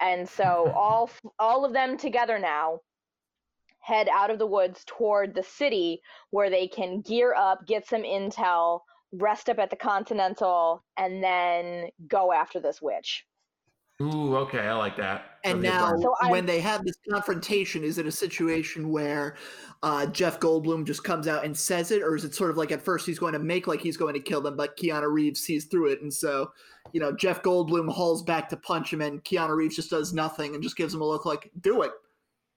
[0.00, 2.80] And so all all of them together now
[3.80, 8.02] head out of the woods toward the city where they can gear up, get some
[8.02, 8.80] intel,
[9.12, 13.26] rest up at the Continental, and then go after this witch.
[14.02, 15.40] Ooh, okay, I like that.
[15.44, 16.00] And That'd be a now, plan.
[16.00, 19.36] So I'm- when they have this confrontation, is it a situation where
[19.82, 22.72] uh, Jeff Goldblum just comes out and says it, or is it sort of like
[22.72, 25.40] at first he's going to make like he's going to kill them, but Keanu Reeves
[25.40, 26.50] sees through it, and so
[26.92, 30.54] you know Jeff Goldblum hauls back to punch him, and Keanu Reeves just does nothing
[30.54, 31.92] and just gives him a look like "Do it."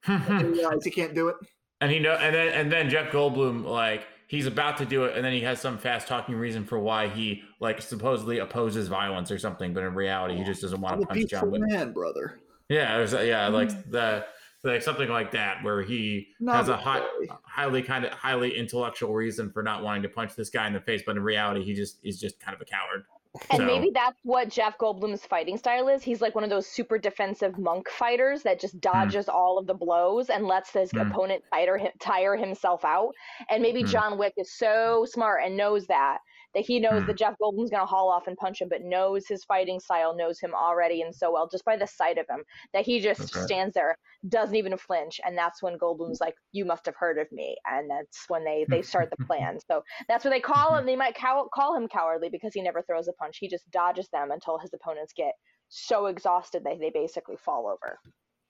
[0.07, 1.35] And he he can't do it.
[1.81, 5.15] and he know, and then and then Jeff Goldblum like he's about to do it,
[5.15, 9.31] and then he has some fast talking reason for why he like supposedly opposes violence
[9.31, 11.61] or something, but in reality he just doesn't want I'm to a punch John Wick.
[11.67, 12.39] man, brother.
[12.69, 13.53] Yeah, there's a- yeah, Mm.
[13.53, 14.25] like the
[14.63, 17.05] like something like that where he Not has a high,
[17.43, 20.79] highly kind of highly intellectual reason for not wanting to punch this guy in the
[20.79, 23.03] face, but in reality he just is just kind of a coward.
[23.49, 26.03] And So- maybe that's what Jeff Goldblum's fighting style is.
[26.03, 29.73] He's like one of those super defensive monk fighters that just dodges all of the
[29.73, 30.99] blows and lets his Hmm.
[30.99, 33.13] opponent tire, tire himself out.
[33.49, 33.87] And maybe Hmm.
[33.87, 36.19] John Wick is so smart and knows that
[36.53, 37.07] that he knows Hmm.
[37.07, 40.39] that Jeff Goldblum's gonna haul off and punch him, but knows his fighting style, knows
[40.39, 43.45] him already and so well just by the sight of him that he just Okay.
[43.45, 43.97] stands there,
[44.29, 47.89] doesn't even flinch, and that's when Goldblum's like, "You must have heard of me," and
[47.89, 49.59] that's when they they start the plan.
[49.67, 50.85] So that's what they call him.
[50.85, 53.37] They might cow- call him cowardly because he never throws a punch.
[53.39, 55.33] He just dodges them until his opponents get
[55.69, 57.99] so exhausted that they basically fall over.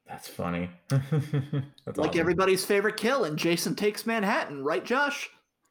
[0.06, 0.70] That's funny.
[0.90, 2.20] That's Like awesome.
[2.20, 5.30] everybody's favorite kill in Jason Takes Manhattan, right, Josh?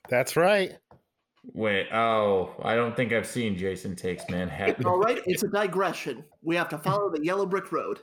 [0.08, 0.78] That's right.
[1.44, 4.86] Wait, oh, I don't think I've seen Jason Takes Manhattan.
[4.86, 6.24] All right, it's a digression.
[6.42, 7.98] We have to follow the yellow brick road.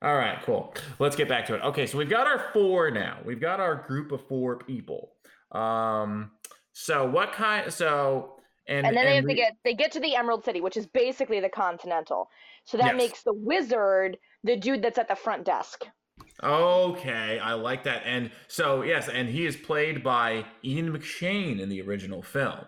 [0.00, 0.74] All right, cool.
[0.98, 1.62] Let's get back to it.
[1.62, 3.18] Okay, so we've got our four now.
[3.24, 5.12] We've got our group of four people.
[5.52, 6.30] Um,
[6.72, 7.70] so what kind?
[7.72, 10.60] So and And then they have we- to get they get to the Emerald City,
[10.60, 12.30] which is basically the Continental.
[12.64, 12.96] So that Yes.
[12.96, 15.84] makes the wizard the dude that's at the front desk.
[16.42, 18.02] Okay, I like that.
[18.04, 22.60] And so yes, and he is played by Ian McShane in the original film.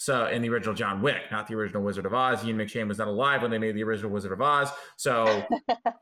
[0.00, 2.44] So in the original John Wick, not the original Wizard of Oz.
[2.44, 4.70] Ian McShane was not alive when they made the original Wizard of Oz.
[4.96, 5.44] So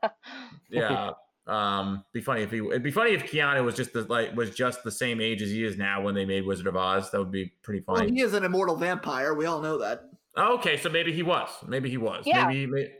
[0.69, 1.11] yeah,
[1.47, 2.59] um, be funny if he.
[2.59, 5.49] It'd be funny if Keanu was just the like was just the same age as
[5.49, 7.09] he is now when they made Wizard of Oz.
[7.11, 8.11] That would be pretty Well, funny.
[8.11, 9.33] he is an immortal vampire.
[9.33, 10.03] We all know that.
[10.37, 11.49] Okay, so maybe he was.
[11.67, 12.23] Maybe he was.
[12.27, 12.45] Yeah.
[12.45, 12.91] Maybe he may-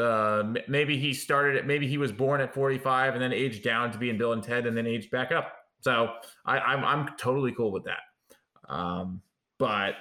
[0.00, 1.66] uh, maybe he started it.
[1.66, 4.42] Maybe he was born at 45 and then aged down to be in Bill and
[4.42, 5.52] Ted and then aged back up.
[5.80, 6.14] So
[6.46, 7.98] I, I'm I'm totally cool with that.
[8.74, 9.20] Um,
[9.58, 9.96] but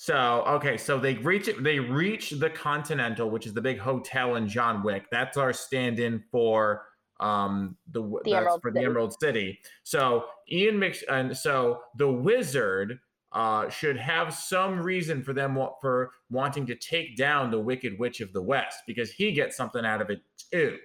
[0.00, 1.62] so okay, so they reach it.
[1.64, 5.06] They reach the Continental, which is the big hotel in John Wick.
[5.10, 6.86] That's our stand-in for
[7.20, 8.86] um the, The that's Emerald for the City.
[8.86, 9.58] Emerald City.
[9.82, 13.00] So Ian Mix and so the wizard
[13.32, 17.98] uh should have some reason for them wa- for wanting to take down the Wicked
[17.98, 20.20] Witch of the West because he gets something out of it
[20.52, 20.78] too.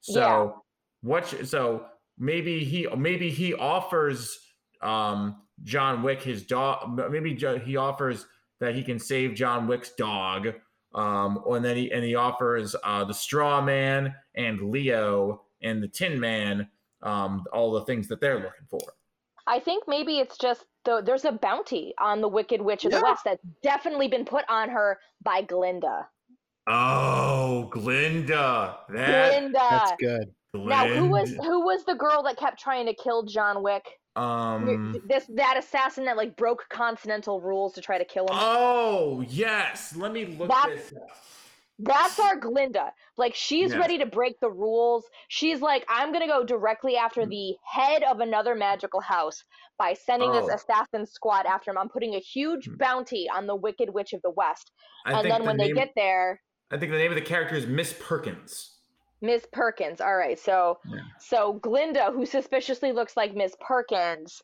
[0.00, 0.50] So Yeah.
[1.02, 1.84] what sh- so
[2.16, 4.38] maybe he maybe he offers
[4.80, 8.26] um John Wick his dog maybe he offers
[8.64, 10.48] that he can save John Wick's dog
[10.94, 15.88] um and then he and he offers uh the straw man and Leo and the
[15.88, 16.68] tin man
[17.02, 18.80] um all the things that they're looking for.
[19.46, 23.02] I think maybe it's just the, there's a bounty on the Wicked Witch of the
[23.02, 26.08] West that's definitely been put on her by Glinda.
[26.66, 28.78] Oh, Glinda.
[28.88, 29.58] That Glinda.
[29.58, 30.32] That's good.
[30.54, 33.84] Now, who was who was the girl that kept trying to kill John Wick?
[34.16, 38.30] Um this that assassin that like broke continental rules to try to kill him.
[38.32, 39.94] Oh, yes.
[39.96, 41.08] Let me look That's- this up.
[41.80, 42.92] That's our Glinda.
[43.16, 43.80] Like she's Yes.
[43.80, 45.04] ready to break the rules.
[45.26, 47.30] She's like, I'm gonna go directly after Mm.
[47.30, 49.42] the head of another magical house
[49.76, 50.40] by sending Oh.
[50.46, 51.78] this assassin squad after him.
[51.78, 52.76] I'm putting a huge Hmm.
[52.76, 54.70] bounty on the Wicked Witch of the West.
[55.04, 57.22] I and then the when name, they get there, I think the name of the
[57.22, 58.73] character is Miss Perkins.
[59.24, 60.00] Miss Perkins.
[60.00, 61.00] All right, so Yeah.
[61.18, 64.42] so Glinda, who suspiciously looks like Miss Perkins,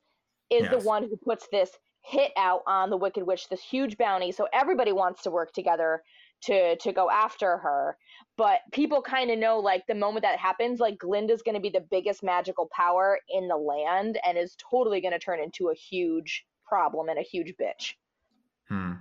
[0.50, 1.70] is the one who puts this
[2.02, 4.32] hit out on the Wicked Witch, this huge bounty.
[4.32, 6.02] So everybody wants to work together
[6.42, 7.96] to to go after her.
[8.36, 11.70] But people kind of know like the moment that happens, like Glinda's going to be
[11.70, 15.74] the biggest magical power in the land and is totally going to turn into a
[15.74, 17.94] huge problem and a huge bitch.
[18.68, 18.92] Hmm.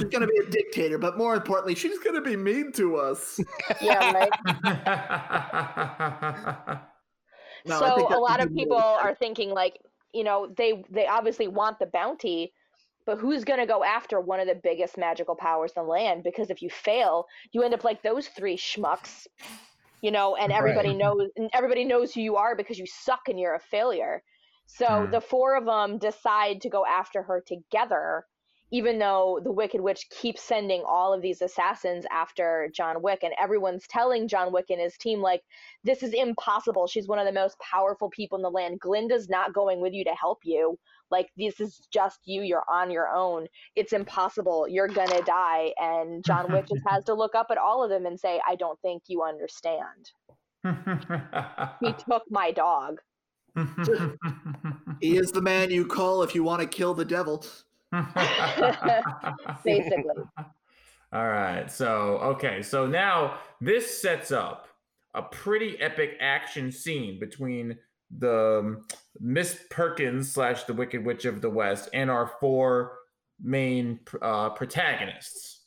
[0.00, 3.40] She's gonna be a dictator, but more importantly, she's gonna be mean to us.
[3.82, 4.32] Yeah, right.
[7.66, 8.84] No, so a lot of people move.
[8.84, 9.78] are thinking like
[10.12, 12.52] you know they they obviously want the bounty
[13.06, 16.22] but who's going to go after one of the biggest magical powers in the land
[16.22, 19.26] because if you fail you end up like those three schmucks
[20.00, 20.98] you know and everybody Right.
[20.98, 24.22] knows and everybody knows who you are because you suck and you're a failure
[24.66, 25.10] so Hmm.
[25.12, 28.24] the four of them decide to go after her together
[28.70, 33.34] even though the Wicked Witch keeps sending all of these assassins after John Wick, and
[33.40, 35.42] everyone's telling John Wick and his team, like,
[35.82, 36.86] this is impossible.
[36.86, 38.78] She's one of the most powerful people in the land.
[38.80, 40.78] Glinda's not going with you to help you.
[41.10, 42.42] Like, this is just you.
[42.42, 43.48] You're on your own.
[43.74, 44.68] It's impossible.
[44.68, 45.72] You're gonna die.
[45.78, 48.54] And John Wick just has to look up at all of them and say, I
[48.54, 50.12] don't think you understand.
[51.80, 53.00] He took my dog.
[55.00, 57.44] He is the man you call if you want to kill the devil.
[59.64, 60.22] Basically.
[61.12, 61.70] All right.
[61.70, 62.62] So, okay.
[62.62, 64.68] So now this sets up
[65.14, 67.76] a pretty epic action scene between
[68.16, 68.86] the um,
[69.20, 72.98] Miss Perkins slash the Wicked Witch of the West and our four
[73.42, 75.60] main uh, protagonists.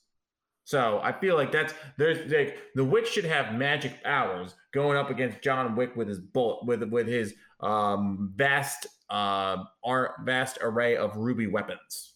[0.65, 5.09] So I feel like that's there's like the witch should have magic powers going up
[5.09, 10.95] against John Wick with his bullet with with his um vast uh ar- vast array
[10.95, 12.12] of ruby weapons.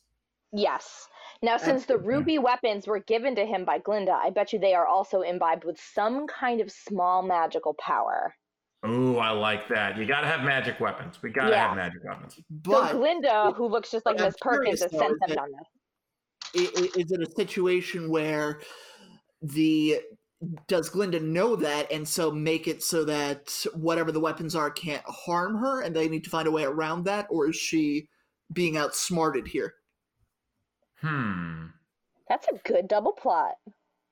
[0.54, 1.08] Yes.
[1.44, 4.74] Now, since the ruby weapons were given to him by Glinda, I bet you they
[4.74, 8.34] are also imbibed with some kind of small magical power.
[8.88, 9.98] Ooh, I like that.
[9.98, 11.22] You gotta have magic weapons.
[11.22, 11.68] We gotta Yeah.
[11.68, 12.40] have magic weapons.
[12.50, 15.40] But so Glinda, who looks just like Miss Perkins, curious, has sent is them that-
[15.40, 15.68] on this.
[16.56, 18.62] i- i- is it a situation where
[19.42, 20.02] the
[20.68, 25.04] does Glinda know that and so make it so that whatever the weapons are can't
[25.06, 28.08] harm her and they need to find a way around that or is she
[28.54, 29.74] being outsmarted here?
[31.02, 31.68] Hmm.
[32.30, 33.56] That's a good double plot.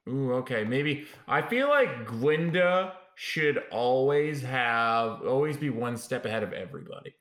[0.08, 0.64] Ooh, okay.
[0.64, 7.16] Maybe I feel like Glinda should always have always be one step ahead of everybody.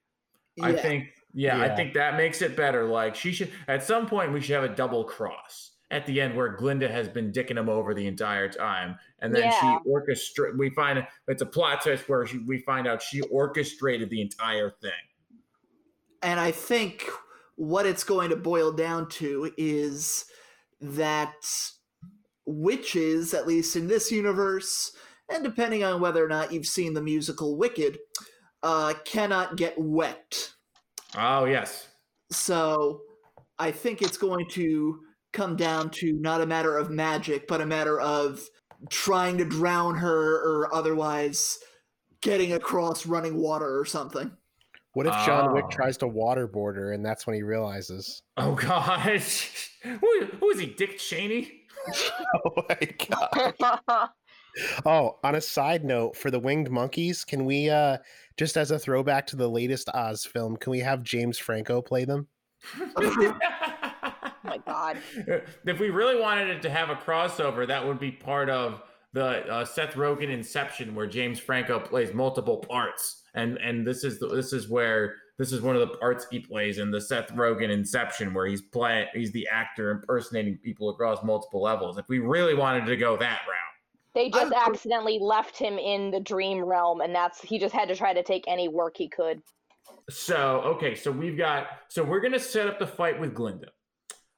[0.57, 0.67] Yeah.
[0.67, 2.85] I think yeah, I think that makes it better.
[2.85, 6.37] Like she should at some point we should have a double cross at the end
[6.37, 9.61] where Glinda has been dicking him over the entire time, and then Yeah.
[9.61, 10.57] she orchestrate.
[10.59, 14.71] We find it's a plot twist where she, we find out she orchestrated the entire
[14.71, 14.91] thing.
[16.23, 17.09] And I think
[17.57, 20.25] what it's going to boil down to is
[20.81, 21.35] that
[22.47, 24.93] witches, at least in this universe,
[25.31, 27.99] and depending on whether or not you've seen the musical Wicked,
[28.63, 30.51] uh, cannot get wet.
[31.17, 31.89] Oh yes,
[32.31, 33.01] So
[33.59, 34.99] I think it's going to
[35.33, 38.41] come down to not a matter of magic, but a matter of
[38.91, 41.59] trying to drown her or otherwise
[42.21, 44.33] getting across running water or something.
[44.95, 45.71] What if John Wick Oh.
[45.71, 48.23] tries to waterboard her and that's when he realizes?
[48.37, 50.67] Oh gosh, who, who is he?
[50.67, 51.61] Dick Cheney?
[52.47, 54.09] Oh my god.
[54.87, 57.99] Oh, on a side note, for the winged monkeys, can we uh
[58.37, 62.05] just as a throwback to the latest Oz film, can we have James Franco play
[62.05, 62.27] them?
[62.97, 63.37] oh
[64.45, 64.99] my god.
[65.67, 68.81] if we really wanted it to have a crossover, that would be part of
[69.15, 74.19] the uh, Seth Rogen Inception, where James Franco plays multiple parts, and and this is
[74.19, 77.29] the, this is where this is one of the parts he plays in the Seth
[77.33, 81.97] Rogen Inception, where he's playing he's the actor impersonating people across multiple levels.
[81.97, 86.11] If we really wanted to go that route, They just I'm- accidentally left him in
[86.11, 89.09] the dream realm, and that's he just had to try to take any work he
[89.09, 89.41] could.
[90.11, 93.69] so okay, so we've got so we're gonna set up the fight with Glinda,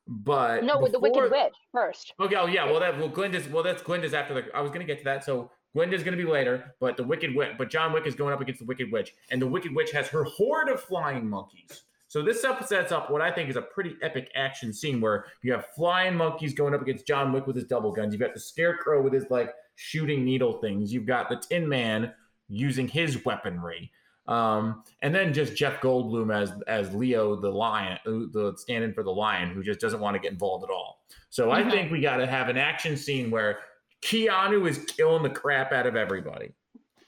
[0.07, 2.15] but No, with the Wicked Witch first.
[2.21, 4.85] Okay, oh yeah, well that well Glinda's well that's Glinda's after the I was gonna
[4.85, 5.25] get to that.
[5.25, 8.41] So Glinda's gonna be later, but the Wicked Witch but John Wick is going up
[8.41, 11.83] against the Wicked Witch, and the Wicked Witch has her horde of flying monkeys.
[12.09, 15.53] So this sets up what I think is a pretty epic action scene where you
[15.53, 18.15] have flying monkeys going up against John Wick with his double guns.
[18.15, 20.93] You've got the Scarecrow with his like shooting needle things.
[20.93, 22.13] You've got the Tin Man
[22.49, 23.91] using his weaponry.
[24.29, 29.03] Um, and then just Jeff Goldblum as as Leo the lion, uh, the stand-in for
[29.03, 31.05] the lion, who just doesn't want to get involved at all.
[31.31, 31.71] So I Mhm.
[31.71, 33.61] think we got to have an action scene where
[34.03, 36.53] Keanu is killing the crap out of everybody.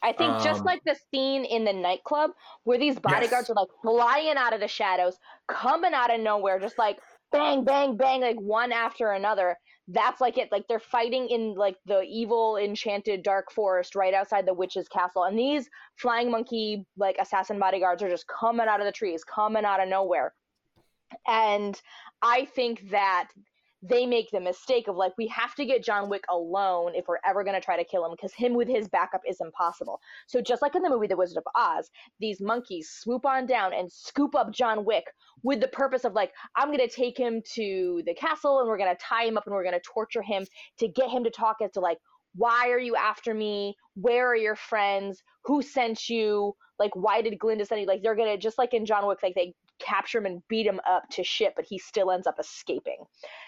[0.00, 2.30] I think just Um, like the scene in the nightclub
[2.62, 3.50] where these bodyguards Yes.
[3.50, 7.00] are like flying out of the shadows, coming out of nowhere, just like
[7.32, 9.58] bang, bang, bang, like one after another.
[9.88, 10.52] That's like it.
[10.52, 15.24] Like they're fighting in like the evil enchanted dark forest right outside the witch's castle.
[15.24, 19.64] And these flying monkey like assassin bodyguards are just coming out of the trees, coming
[19.64, 20.34] out of nowhere.
[21.26, 21.80] And
[22.20, 23.30] I think that
[23.82, 27.20] they make the mistake of like we have to get John Wick alone if we're
[27.24, 30.00] ever going to try to kill him because him with his backup is impossible.
[30.26, 33.72] So just like in the movie The Wizard of Oz, these monkeys swoop on down
[33.72, 35.04] and scoop up John Wick
[35.42, 38.78] with the purpose of like I'm going to take him to the castle and we're
[38.78, 40.44] going to tie him up and we're going to torture him
[40.78, 41.98] to get him to talk as to like
[42.34, 43.74] why are you after me?
[43.94, 45.22] Where are your friends?
[45.44, 46.54] Who sent you?
[46.78, 47.86] Like why did Glinda send you?
[47.86, 50.66] Like they're going to just like in John Wick like they capture him and beat
[50.66, 53.04] him up to shit but he still ends up escaping.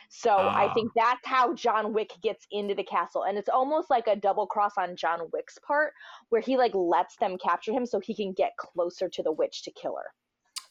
[0.09, 0.75] So I Ah.
[0.75, 3.23] think that's how John Wick gets into the castle.
[3.25, 5.93] And it's almost like a double cross on John Wick's part,
[6.31, 9.63] where he like lets them capture him so he can get closer to the witch
[9.63, 10.13] to kill her.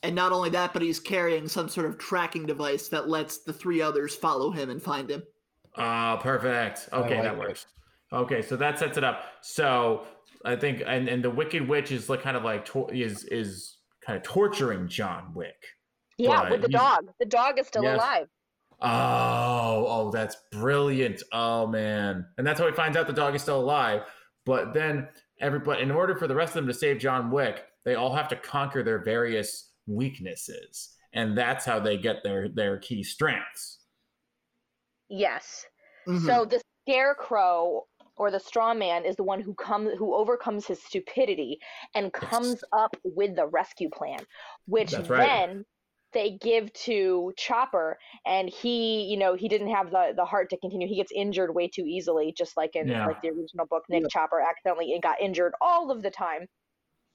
[0.03, 3.53] And not only that, but he's carrying some sort of tracking device that lets the
[3.53, 5.23] three others follow him and find him.
[5.77, 6.89] Ah, perfect.
[6.91, 7.39] Okay, like that it.
[7.39, 7.65] works.
[8.11, 9.23] Okay, so that sets it up.
[9.41, 10.05] So
[10.45, 13.77] I think, and and the Wicked Witch is like kind of like tor- is is
[14.09, 15.63] kind of torturing John Wick.
[16.17, 17.11] Yeah, Right, with the dog.
[17.19, 17.95] The dog is still Yes.
[17.95, 18.27] alive.
[18.81, 21.21] Oh, oh, that's brilliant.
[21.31, 22.25] Oh man.
[22.37, 24.01] And that's how he finds out the dog is still alive.
[24.45, 27.95] But then everybody in order for the rest of them to save John Wick, they
[27.95, 30.95] all have to conquer their various weaknesses.
[31.13, 33.79] And that's how they get their their key strengths.
[35.09, 35.65] Yes.
[36.07, 36.25] Mhm.
[36.25, 37.85] So the scarecrow
[38.19, 41.57] or the straw man is the one who comes who overcomes his stupidity
[41.95, 44.19] and comes up with the rescue plan,
[44.65, 45.07] which right.
[45.09, 45.65] then
[46.11, 50.57] they give to Chopper and he, you know, he didn't have the the heart to
[50.57, 50.87] continue.
[50.87, 53.05] He gets injured way too easily, just like in Yeah.
[53.07, 53.83] like the original book.
[53.89, 56.47] Nick Chopper accidentally got injured all of the time.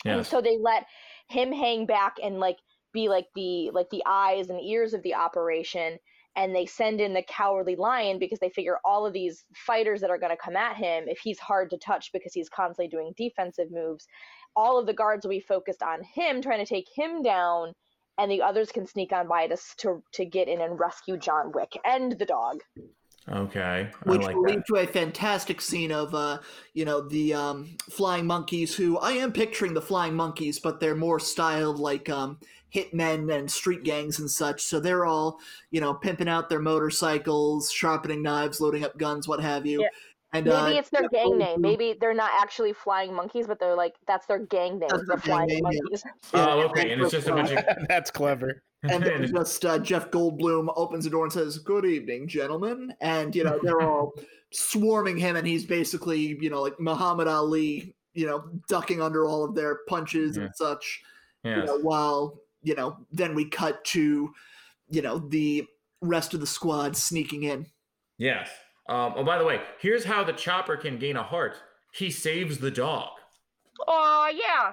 [0.07, 0.85] And so they let
[1.29, 2.57] him hang back and like
[2.93, 5.99] be like the like the eyes and ears of the operation
[6.37, 10.11] and they send in the cowardly lion because they figure all of these fighters that
[10.11, 13.13] are going to come at him if he's hard to touch because he's constantly doing
[13.17, 14.07] defensive moves
[14.57, 17.73] all of the guards will be focused on him trying to take him down
[18.19, 21.53] and the others can sneak on by to to, to get in and rescue John
[21.53, 22.61] Wick and the dog.
[23.29, 23.89] Okay.
[24.07, 24.51] I which like will that.
[24.51, 26.39] lead to a fantastic scene of uh
[26.75, 30.95] you know the um flying monkeys who i am picturing the flying monkeys but they're
[30.95, 32.39] more styled like um
[32.75, 35.39] hitmen and street gangs and such so they're all
[35.71, 39.89] you know pimping out their motorcycles sharpening knives loading up guns what have you Yeah.
[40.33, 41.61] and Maybe uh, it's their yeah, gang name.
[41.61, 44.89] Maybe they're not actually flying monkeys, but they're like that's their gang name.
[44.91, 45.79] That's The gang flying name, yeah.
[45.83, 46.05] monkeys.
[46.33, 46.93] Oh, okay.
[46.93, 48.63] And it's just a bunch of That's clever.
[48.83, 53.35] and then just uh, Jeff Goldblum opens the door and says, "Good evening, gentlemen," and
[53.37, 54.13] you know they're all
[54.51, 59.45] swarming him, and he's basically you know like Muhammad Ali, you know, ducking under all
[59.45, 60.45] of their punches Yeah.
[60.45, 61.03] and such.
[61.45, 64.33] You know, while you know, then we cut to
[64.89, 65.67] you know the
[66.01, 67.67] rest of the squad sneaking in.
[68.19, 68.49] Yes.
[68.89, 71.57] Um, oh, by the way, here's how the chopper can gain a heart.
[71.93, 73.11] He saves the dog.
[73.87, 74.73] Oh yeah.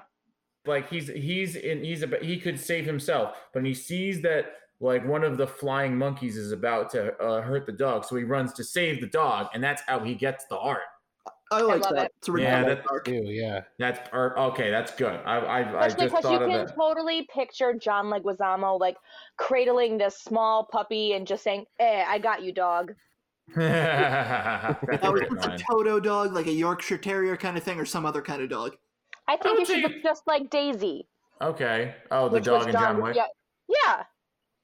[0.66, 4.46] Like he's he's in he's about he could save himself, but he sees that
[4.80, 8.24] like one of the flying monkeys is about to uh, hurt the dog, so he
[8.24, 10.82] runs to save the dog, and that's how he gets the heart.
[11.52, 12.04] I like love that.
[12.06, 12.12] it.
[12.18, 13.08] It's a Yeah, ridiculous that- arc.
[13.08, 13.60] Ew, yeah.
[13.78, 14.70] That's or, okay.
[14.70, 15.20] That's good.
[15.24, 16.74] I I, I Especially just because you of can that.
[16.76, 18.96] totally picture John Leguizamo like
[19.36, 22.92] cradling this small puppy and just saying, "Eh, I got you, dog."
[23.56, 25.58] that was Great a.
[25.58, 28.76] Toto dog, like a Yorkshire Terrier kind of thing, or some other kind of dog?
[29.28, 31.06] I think it should say- look just like Daisy,
[31.40, 31.94] Okay.
[32.10, 32.82] Oh, the dog was and John.
[32.96, 33.16] John Wick.
[33.16, 33.26] Yeah,
[33.68, 34.02] yeah.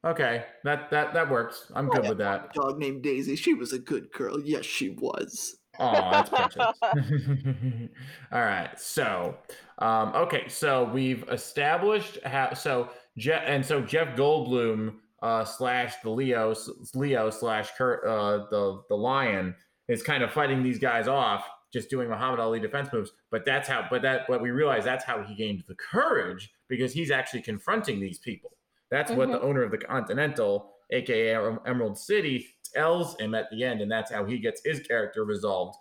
[0.05, 1.71] Okay, that that that works.
[1.75, 2.55] I'm good with that.
[2.55, 3.35] Dog named Daisy.
[3.35, 4.41] She was a good girl.
[4.41, 5.58] Yes, she was.
[5.79, 6.59] Oh, that's precious.
[8.33, 8.71] All right.
[8.79, 9.37] So,
[9.79, 10.49] um, okay.
[10.49, 12.55] So we've established how.
[12.55, 16.55] So Jeff and so Jeff Goldblum uh, slash the Leo
[16.95, 19.55] Leo slash Kurt uh, the the Lion
[19.89, 23.13] is kind of fighting these guys off, just doing Muhammad Ali defense moves.
[23.31, 23.87] But that's how.
[23.91, 24.23] But that.
[24.29, 28.51] But we realize that's how he gained the courage because he's actually confronting these people.
[28.91, 31.35] That's what the owner of the Continental, aka
[31.67, 35.79] Emerald City, tells him at the end, and that's how he gets his character resolved.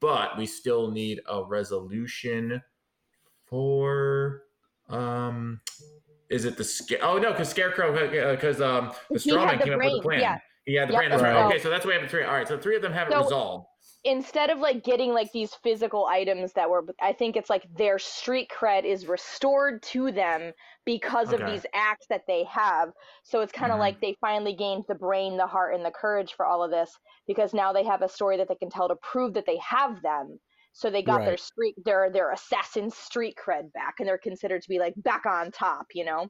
[0.00, 2.62] But we still need a resolution
[3.44, 4.42] for
[4.88, 5.60] um
[6.28, 6.98] is it the scare?
[7.02, 7.92] Oh no, because Scarecrow,
[8.32, 10.20] because uh, um, the strawman the came up with a plan.
[10.20, 10.38] yeah.
[10.64, 11.10] He had the Yep, brain.
[11.10, 11.32] That's right.
[11.34, 11.44] right.
[11.46, 12.24] Okay, so that's why we have three.
[12.24, 13.66] All right, so three of them have it resolved.
[14.04, 17.98] Instead of like getting like these physical items that were i think it's like their
[17.98, 20.52] street cred is restored to them
[20.84, 22.90] because of these acts that they have.
[23.24, 23.80] So it's kind of Mhm.
[23.80, 26.96] like they finally gained the brain the heart and the courage for all of this
[27.26, 30.00] because now they have a story that they can tell to prove that they have
[30.02, 30.38] them.
[30.72, 34.68] So they got their street their their assassin street cred back and they're considered to
[34.68, 36.28] be like back on top you know?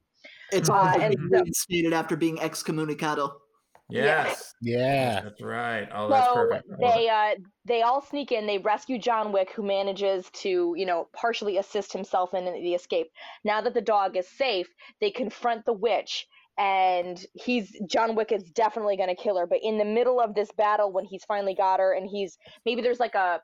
[0.53, 3.41] It's Uh, all and so- reinstated after being excommunicado.
[3.89, 5.20] Yes, Yeah.
[5.22, 5.89] that's right.
[5.93, 6.68] Oh, that's so perfect.
[6.80, 7.34] They uh
[7.64, 11.93] they all sneak in they rescue john wick who manages to you know partially assist
[11.93, 13.09] himself in the escape
[13.45, 14.68] now that the dog is safe
[15.01, 16.26] they confront the witch
[16.59, 20.34] and he's john wick is definitely going to kill her but in the middle of
[20.34, 23.41] this battle when he's finally got her and he's maybe there's like a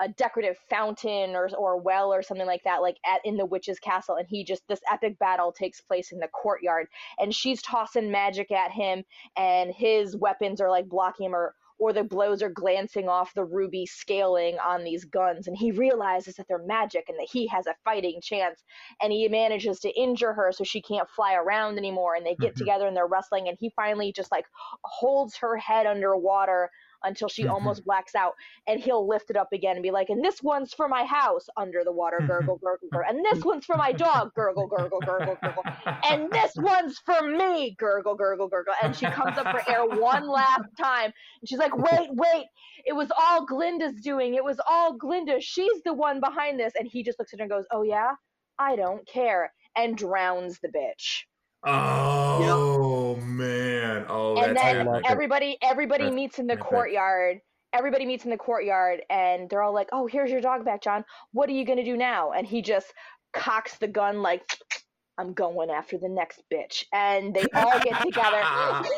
[0.00, 3.78] a decorative fountain or or well or something like that like at in the witch's
[3.78, 6.86] castle and he just this epic battle takes place in the courtyard
[7.18, 9.04] and she's tossing magic at him
[9.36, 13.44] and his weapons are like blocking him or or the blows are glancing off the
[13.44, 17.66] ruby scaling on these guns and he realizes that they're magic and that he has
[17.66, 18.62] a fighting chance
[19.02, 22.54] and he manages to injure her so she can't fly around anymore and they get
[22.54, 22.58] Mhm.
[22.58, 24.46] together and they're wrestling and he finally just like
[24.84, 26.70] holds her head underwater
[27.04, 27.50] until she Mhm.
[27.50, 28.34] almost blacks out
[28.66, 31.46] and he'll lift it up again and be like and this one's for my house
[31.56, 33.08] under the water gurgle gurgle gurgle.
[33.08, 35.64] And this one's for my dog gurgle gurgle gurgle gurgle.
[36.08, 38.74] And this one's for me gurgle gurgle gurgle.
[38.82, 42.46] And she comes up for air one last time and she's like wait wait.
[42.84, 44.34] It was all glinda's doing.
[44.34, 45.40] It was all glinda.
[45.40, 46.74] She's the one behind this.
[46.78, 48.12] And he just looks at her and goes oh yeah?
[48.58, 51.24] I don't care and drowns the bitch
[51.64, 54.04] Oh man!
[54.08, 55.04] Oh, and then it.
[55.06, 57.38] everybody everybody That's meets in the courtyard.
[57.72, 61.04] Everybody meets in the courtyard and they're all like oh here's your dog back john.
[61.32, 62.32] What are you gonna do now?
[62.32, 62.92] And he just
[63.32, 64.42] cocks the gun like
[65.18, 66.84] i'm going after the next bitch.
[66.92, 68.42] And they all get together.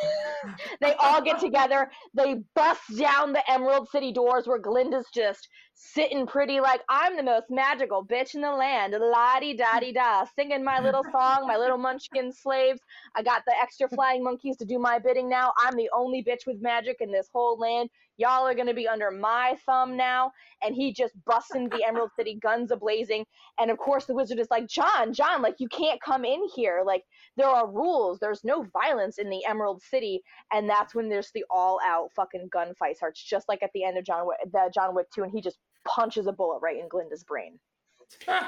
[0.82, 1.90] They all get together.
[2.12, 7.22] They bust down the emerald city doors where glinda's just sitting pretty like i'm the
[7.22, 11.46] most magical bitch in the land la di da di da singing my little song
[11.46, 12.80] my little munchkin slaves
[13.16, 15.52] I got the extra flying monkeys to do my bidding now.
[15.58, 17.90] I'm the only bitch with magic in this whole land.
[18.18, 20.32] Y'all are gonna be under my thumb now.
[20.62, 23.26] And he just busts into the Emerald City, guns a blazing.
[23.60, 26.84] And of course, the wizard is like, John, John, like you can't come in here.
[26.86, 27.04] Like
[27.36, 28.20] there are rules.
[28.20, 30.22] There's no violence in the Emerald City.
[30.54, 34.06] And that's when there's the all-out fucking gunfight starts, just like at the end of
[34.06, 37.24] John Wick, the John Wick 2, and he just punches a bullet right in Glinda's
[37.24, 37.58] brain.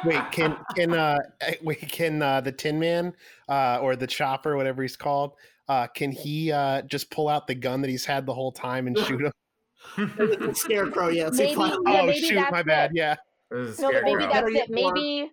[0.05, 1.19] Wait, can can uh
[1.63, 3.15] wait can uh the Tin Man
[3.49, 5.33] uh or the Chopper, whatever he's called,
[5.69, 8.87] uh can he uh just pull out the gun that he's had the whole time
[8.87, 9.33] and shoot him?
[9.97, 11.31] The Scarecrow, yeah.
[11.33, 12.91] Maybe- Yeah, oh maybe shoot, that's my bad.
[12.95, 13.17] Yeah.
[13.51, 14.71] No, but maybe that's it.
[14.71, 15.31] Maybe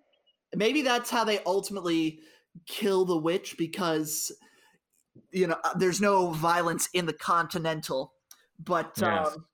[0.56, 2.20] maybe that's how they ultimately
[2.68, 4.32] kill the witch because
[5.32, 8.14] you know uh, there's no violence in the continental
[8.64, 9.28] but Yes.
[9.28, 9.46] um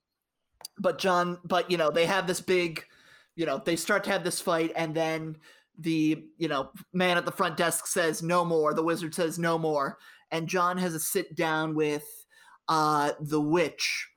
[0.77, 2.83] but john but you know they have this big
[3.35, 5.35] you know they start to have this fight and then
[5.79, 8.73] the you know man at the front desk says no more.
[8.73, 9.97] The wizard says no more.
[10.31, 12.03] And john has a sit down with
[12.67, 14.09] uh the witch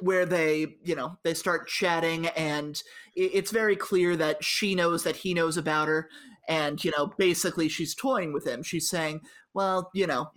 [0.00, 2.82] where they you know they start chatting and
[3.14, 6.08] it's very clear that she knows that he knows about her
[6.48, 8.62] and you know basically she's toying with him.
[8.62, 9.20] She's saying
[9.52, 10.30] well you know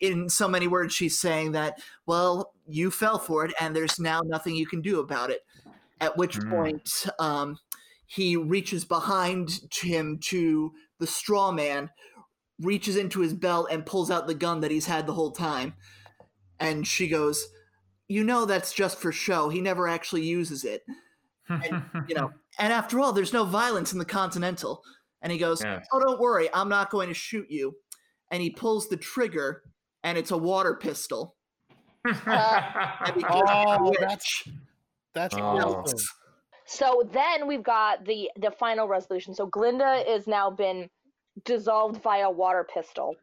[0.00, 4.20] in so many words she's saying that well you fell for it and there's now
[4.24, 5.44] nothing you can do about it.
[6.00, 6.50] At which Mm.
[6.50, 7.58] point um,
[8.06, 11.90] he reaches behind him to the straw man
[12.60, 15.74] reaches into his belt and pulls out the gun that he's had the whole time.
[16.60, 17.48] And she goes
[18.10, 19.48] you know that's just for show.
[19.50, 20.82] He never actually uses it.
[21.48, 24.82] And, you know and after all there's no violence in the continental.
[25.22, 25.86] And he goes Yes.
[25.92, 26.48] oh don't worry.
[26.54, 27.74] I'm not going to shoot you
[28.30, 29.62] and he pulls the trigger
[30.02, 31.36] and it's a water pistol
[32.04, 34.42] And he kills the Oh, that's
[35.14, 35.40] that's Oh.
[35.40, 35.98] awesome.
[36.66, 39.34] So then we've got the the final resolution.
[39.34, 40.88] So Glinda is now been
[41.44, 43.14] dissolved via water pistol.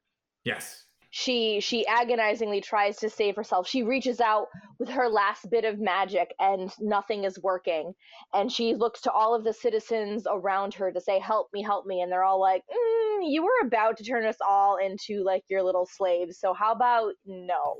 [0.44, 0.84] yes.
[1.18, 3.70] She she agonizingly tries to save herself.
[3.70, 4.48] She reaches out
[4.80, 7.94] with her last bit of magic and nothing is working.
[8.34, 11.86] And she looks to all of the citizens around her to say, "Help me, help
[11.86, 15.46] me." And they're all like, mm, "You were about to turn us all into like
[15.48, 16.38] your little slaves.
[16.38, 17.78] So how about no?"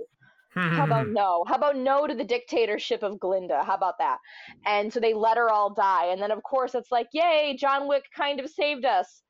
[0.54, 1.44] How about no?
[1.46, 3.66] How about no to the dictatorship of Glinda?
[3.66, 4.20] How about that?
[4.66, 6.06] And so they let her all die.
[6.06, 9.25] And then, of course, it's like, yay, John Wick kind of saved us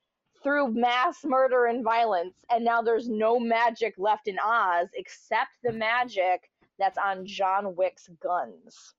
[0.45, 2.35] through mass murder and violence.
[2.51, 8.07] And now there's no magic left in Oz except the magic that's on John Wick's
[8.21, 8.93] guns.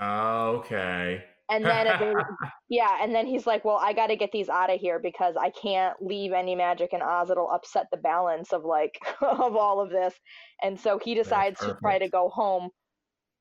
[0.00, 1.22] Oh, okay.
[1.50, 2.00] And then, at
[2.68, 5.36] yeah, and then he's like, well, I got to get these out of here because
[5.36, 7.28] I can't leave any magic in Oz.
[7.28, 10.14] It'll upset the balance of like, of all of this.
[10.62, 12.70] And so he decides to try to go home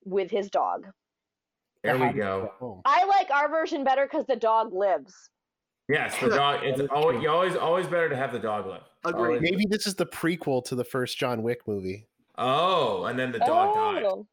[0.04, 0.88] with his dog.
[1.84, 2.82] There How we do go.
[2.84, 5.14] I like our version better because the dog lives.
[5.90, 6.62] Yes, the dog.
[6.64, 8.82] It's always, you always always better to have the dog live.
[9.04, 9.22] Agreed.
[9.26, 12.06] Always- Maybe this is the prequel to the first John Wick movie.
[12.38, 14.04] Oh, and then the dog died.
[14.06, 14.26] Oh.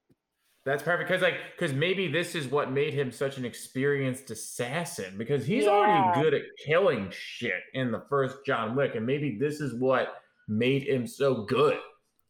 [0.65, 5.17] That's perfect because like because maybe this is what made him such an experienced assassin
[5.17, 5.71] because he's Yeah.
[5.71, 10.15] already good at killing shit in the first John Wick, and maybe this is what
[10.49, 11.79] made him so good.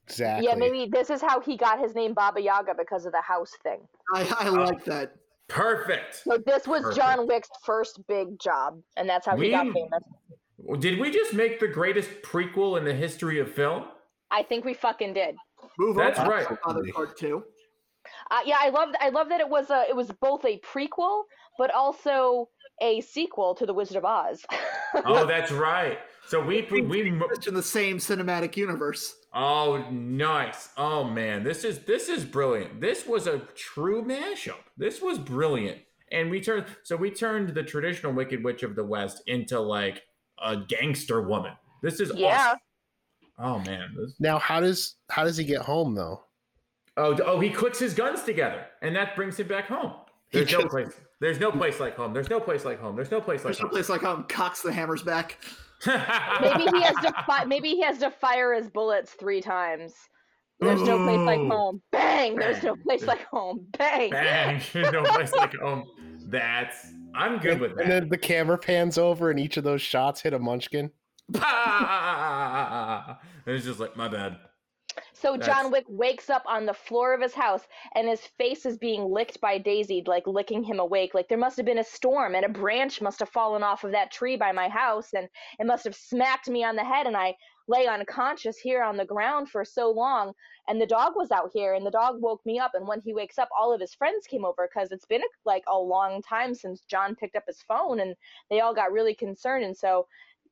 [0.07, 0.47] Exactly.
[0.49, 3.53] Yeah, maybe this is how he got his name Baba Yaga because of the house
[3.63, 3.81] thing.
[4.15, 5.15] I, I uh, like that.
[5.49, 6.23] Perfect.
[6.25, 6.97] So this was Perfect.
[7.01, 10.03] John Wick's first big job, and that's how he got We- famous.
[10.81, 13.85] Did we just make the greatest prequel in the history of film?
[14.31, 15.37] I think we fucking did.
[15.79, 16.29] Move That's on.
[16.29, 16.47] right.
[16.65, 17.45] Father Part Two.
[18.31, 21.23] Uh, yeah, I love I love that it was a it was both a prequel
[21.59, 22.49] but also
[22.81, 24.45] a sequel to The Wizard of Oz.
[25.05, 25.99] Oh, that's right.
[26.27, 26.81] So we we
[27.33, 29.15] It's in the same cinematic universe.
[29.37, 30.71] Oh nice.
[30.77, 32.81] Oh man, this is this is brilliant.
[32.81, 34.57] This was a true mashup.
[34.77, 35.79] This was brilliant.
[36.11, 40.03] And we turned so we turned the traditional Wicked Witch of the West into like
[40.43, 41.53] a gangster woman.
[41.83, 42.29] This is Yeah.
[42.39, 42.59] awesome.
[43.39, 43.95] Oh man.
[43.97, 46.23] This, Now, how does how does he get home though?
[46.97, 49.93] oh, oh, he clicks his guns together, and that brings him back home.
[50.33, 50.95] There's no place.
[51.21, 52.13] There's no place like home.
[52.15, 52.97] There's no place like home.
[52.97, 53.71] There's no place like There's no home.
[53.75, 54.25] place like home.
[54.29, 55.39] Cocks the hammers back.
[55.87, 59.95] Maybe he has to fi- maybe he has to fire his bullets three times.
[60.59, 61.83] There's no place like home.
[61.93, 62.37] Bang!
[62.37, 63.67] There's no place like home.
[63.77, 64.11] Bang!
[64.11, 64.63] Bang!
[64.73, 65.85] There's no place like home.
[66.29, 67.83] That's I'm good with that.
[67.83, 70.91] And then the camera pans over, and each of those shots hit a munchkin.
[71.35, 71.43] and
[73.47, 74.39] it's just like my bad.
[75.27, 77.67] So That's- John Wick wakes up on the floor of his house
[77.97, 81.15] and his face is being licked by Daisy, like licking him awake.
[81.15, 83.91] Like there must have been a storm and a branch must have fallen off of
[83.91, 87.17] that tree by my house and it must have smacked me on the head and
[87.17, 87.35] I
[87.67, 90.33] lay unconscious here on the ground for so long.
[90.69, 92.75] And the dog was out here and the dog woke me up.
[92.75, 95.65] And when he wakes up, all of his friends came over because it's been like
[95.67, 98.15] a long time since John picked up his phone and
[98.49, 99.65] they all got really concerned.
[99.65, 100.07] And so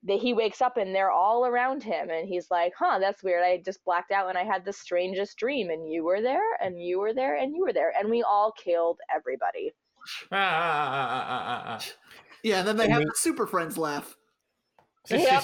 [0.07, 3.43] that he wakes up and they're all around him and he's like huh that's weird.
[3.43, 6.81] I just blacked out and i had the strangest dream and you were there and
[6.81, 7.93] you were there and you were there.
[7.99, 9.73] And we all killed everybody.
[10.31, 11.81] Ah,
[12.43, 14.15] Yeah, and then they And have we- the Super Friends laugh.
[15.11, 15.41] yeah,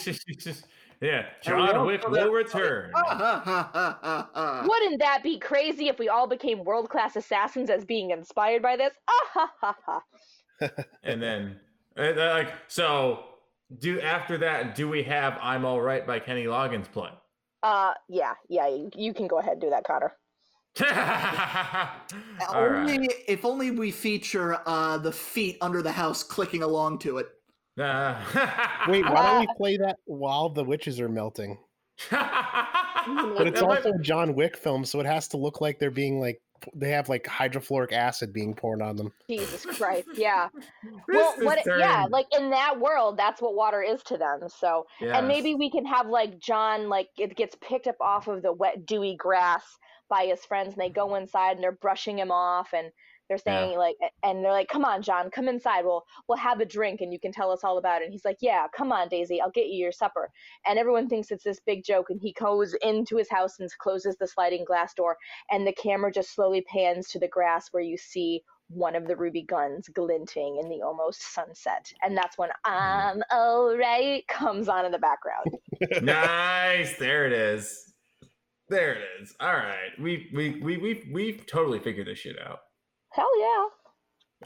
[1.42, 2.92] John Wick will return.
[2.94, 8.92] Wouldn't that be crazy if we all became world-class assassins as being inspired by this?
[9.08, 10.02] Ah ha ha ha
[11.02, 11.58] and then,
[11.96, 13.24] like, so
[13.78, 17.10] do after that, do we have "I'm All Right" by Kenny Loggins play?
[17.62, 20.12] uh yeah yeah you, you can go ahead and do that connor
[22.54, 23.12] only right.
[23.26, 27.26] if only we feature uh, the feet under the house clicking along to it.
[27.76, 28.14] Uh,
[28.88, 31.58] Wait, why don't we play that while the witches are melting?
[32.12, 35.90] But it's That also a John Wick film, so it has to look like they're
[35.90, 36.40] being like
[36.74, 39.12] they have like hydrofluoric acid being poured on them.
[39.28, 40.48] jesus christ yeah
[41.08, 44.86] well what it- yeah like in that world that's what water is to them so
[45.00, 45.16] Yes.
[45.16, 48.52] and maybe we can have like John like it gets picked up off of the
[48.52, 49.64] wet dewy grass
[50.08, 52.90] by his friends and they go inside and they're brushing him off and
[53.30, 53.68] they're Yeah.
[53.68, 57.00] saying like and they're like come on John come inside we'll we'll have a drink
[57.02, 59.40] and you can tell us all about it and he's like yeah come on Daisy
[59.40, 60.30] I'll get you your supper
[60.66, 64.16] and everyone thinks it's this big joke and he goes into his house and closes
[64.18, 65.18] the sliding glass door
[65.50, 69.16] and the camera just slowly pans to the grass where you see one of the
[69.16, 73.22] ruby guns glinting in the almost sunset and that's when I'm mm.
[73.34, 75.46] alright comes on in the background
[76.02, 76.96] nice.
[76.98, 77.92] There it is.
[78.68, 79.34] There it is.
[79.40, 79.90] All right.
[80.00, 82.60] We we we we we've totally figured this shit out.
[83.12, 83.64] Hell yeah.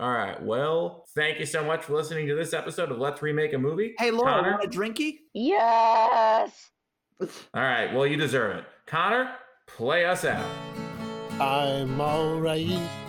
[0.01, 0.43] All right.
[0.43, 3.95] Well, thank you so much for listening to this episode of Let's Remake a Movie.
[3.99, 4.51] Hey, Laura, Connor?
[4.53, 5.19] want a drinky?
[5.35, 6.71] Yes.
[7.21, 7.95] All right.
[7.95, 8.65] Well, you deserve it.
[8.87, 9.31] Connor,
[9.67, 10.45] play us out.
[11.41, 12.67] I'm alright.
[12.67, 13.04] Bloodshed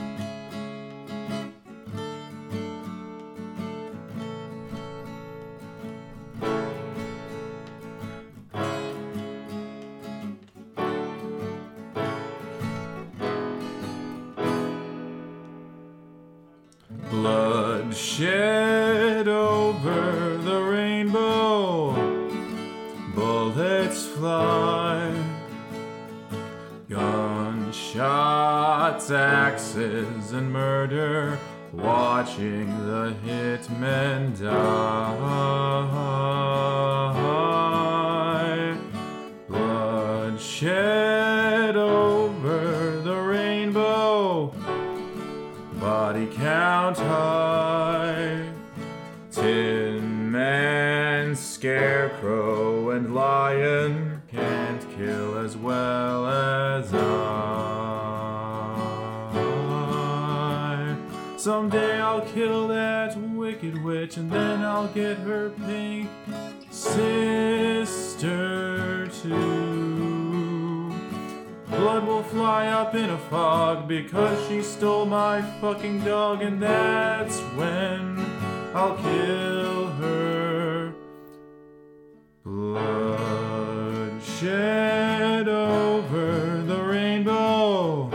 [84.37, 88.09] Bloodshed over the rainbow,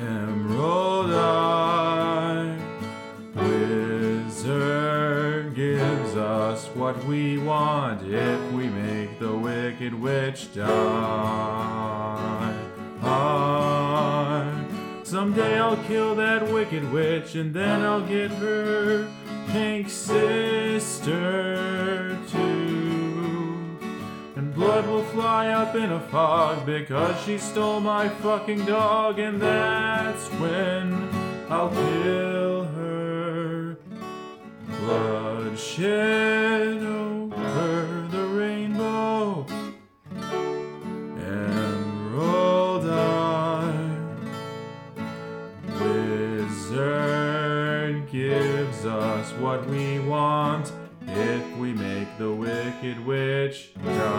[0.00, 2.58] emerald eye.
[3.36, 4.34] Wizard
[5.54, 10.66] gives us what we want if we make the wicked witch die.
[13.00, 14.64] I,
[15.04, 19.08] someday I'll kill that wicked witch and then I'll get her
[19.52, 21.47] pink sister
[25.18, 30.94] fly up in a fog because she stole my fucking dog, and that's when
[31.50, 33.76] I'll kill her.
[34.78, 39.44] Bloodshed over the rainbow,
[41.18, 43.96] emerald eye.
[45.80, 47.28] Wizard
[48.08, 50.70] gives us what we want
[51.08, 54.17] if we make the wicked witch die.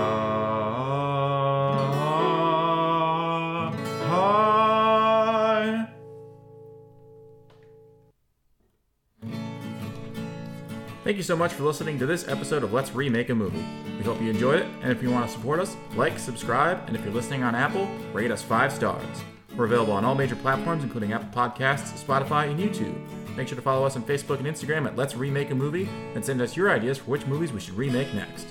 [11.10, 13.66] Thank you so much for listening to this episode of Let's Remake a Movie.
[13.98, 16.96] We hope you enjoyed it, and if you want to support us, like, subscribe, and
[16.96, 19.24] if you're listening on Apple, rate us five stars.
[19.58, 22.96] We're available on all major platforms, including Apple Podcasts, Spotify, and YouTube.
[23.36, 26.24] Make sure to follow us on Facebook and Instagram at Let's Remake a Movie, and
[26.24, 28.46] send us your ideas for which movies we should remake next.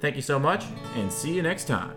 [0.00, 0.64] Thank you so much,
[0.96, 1.94] and see you next time.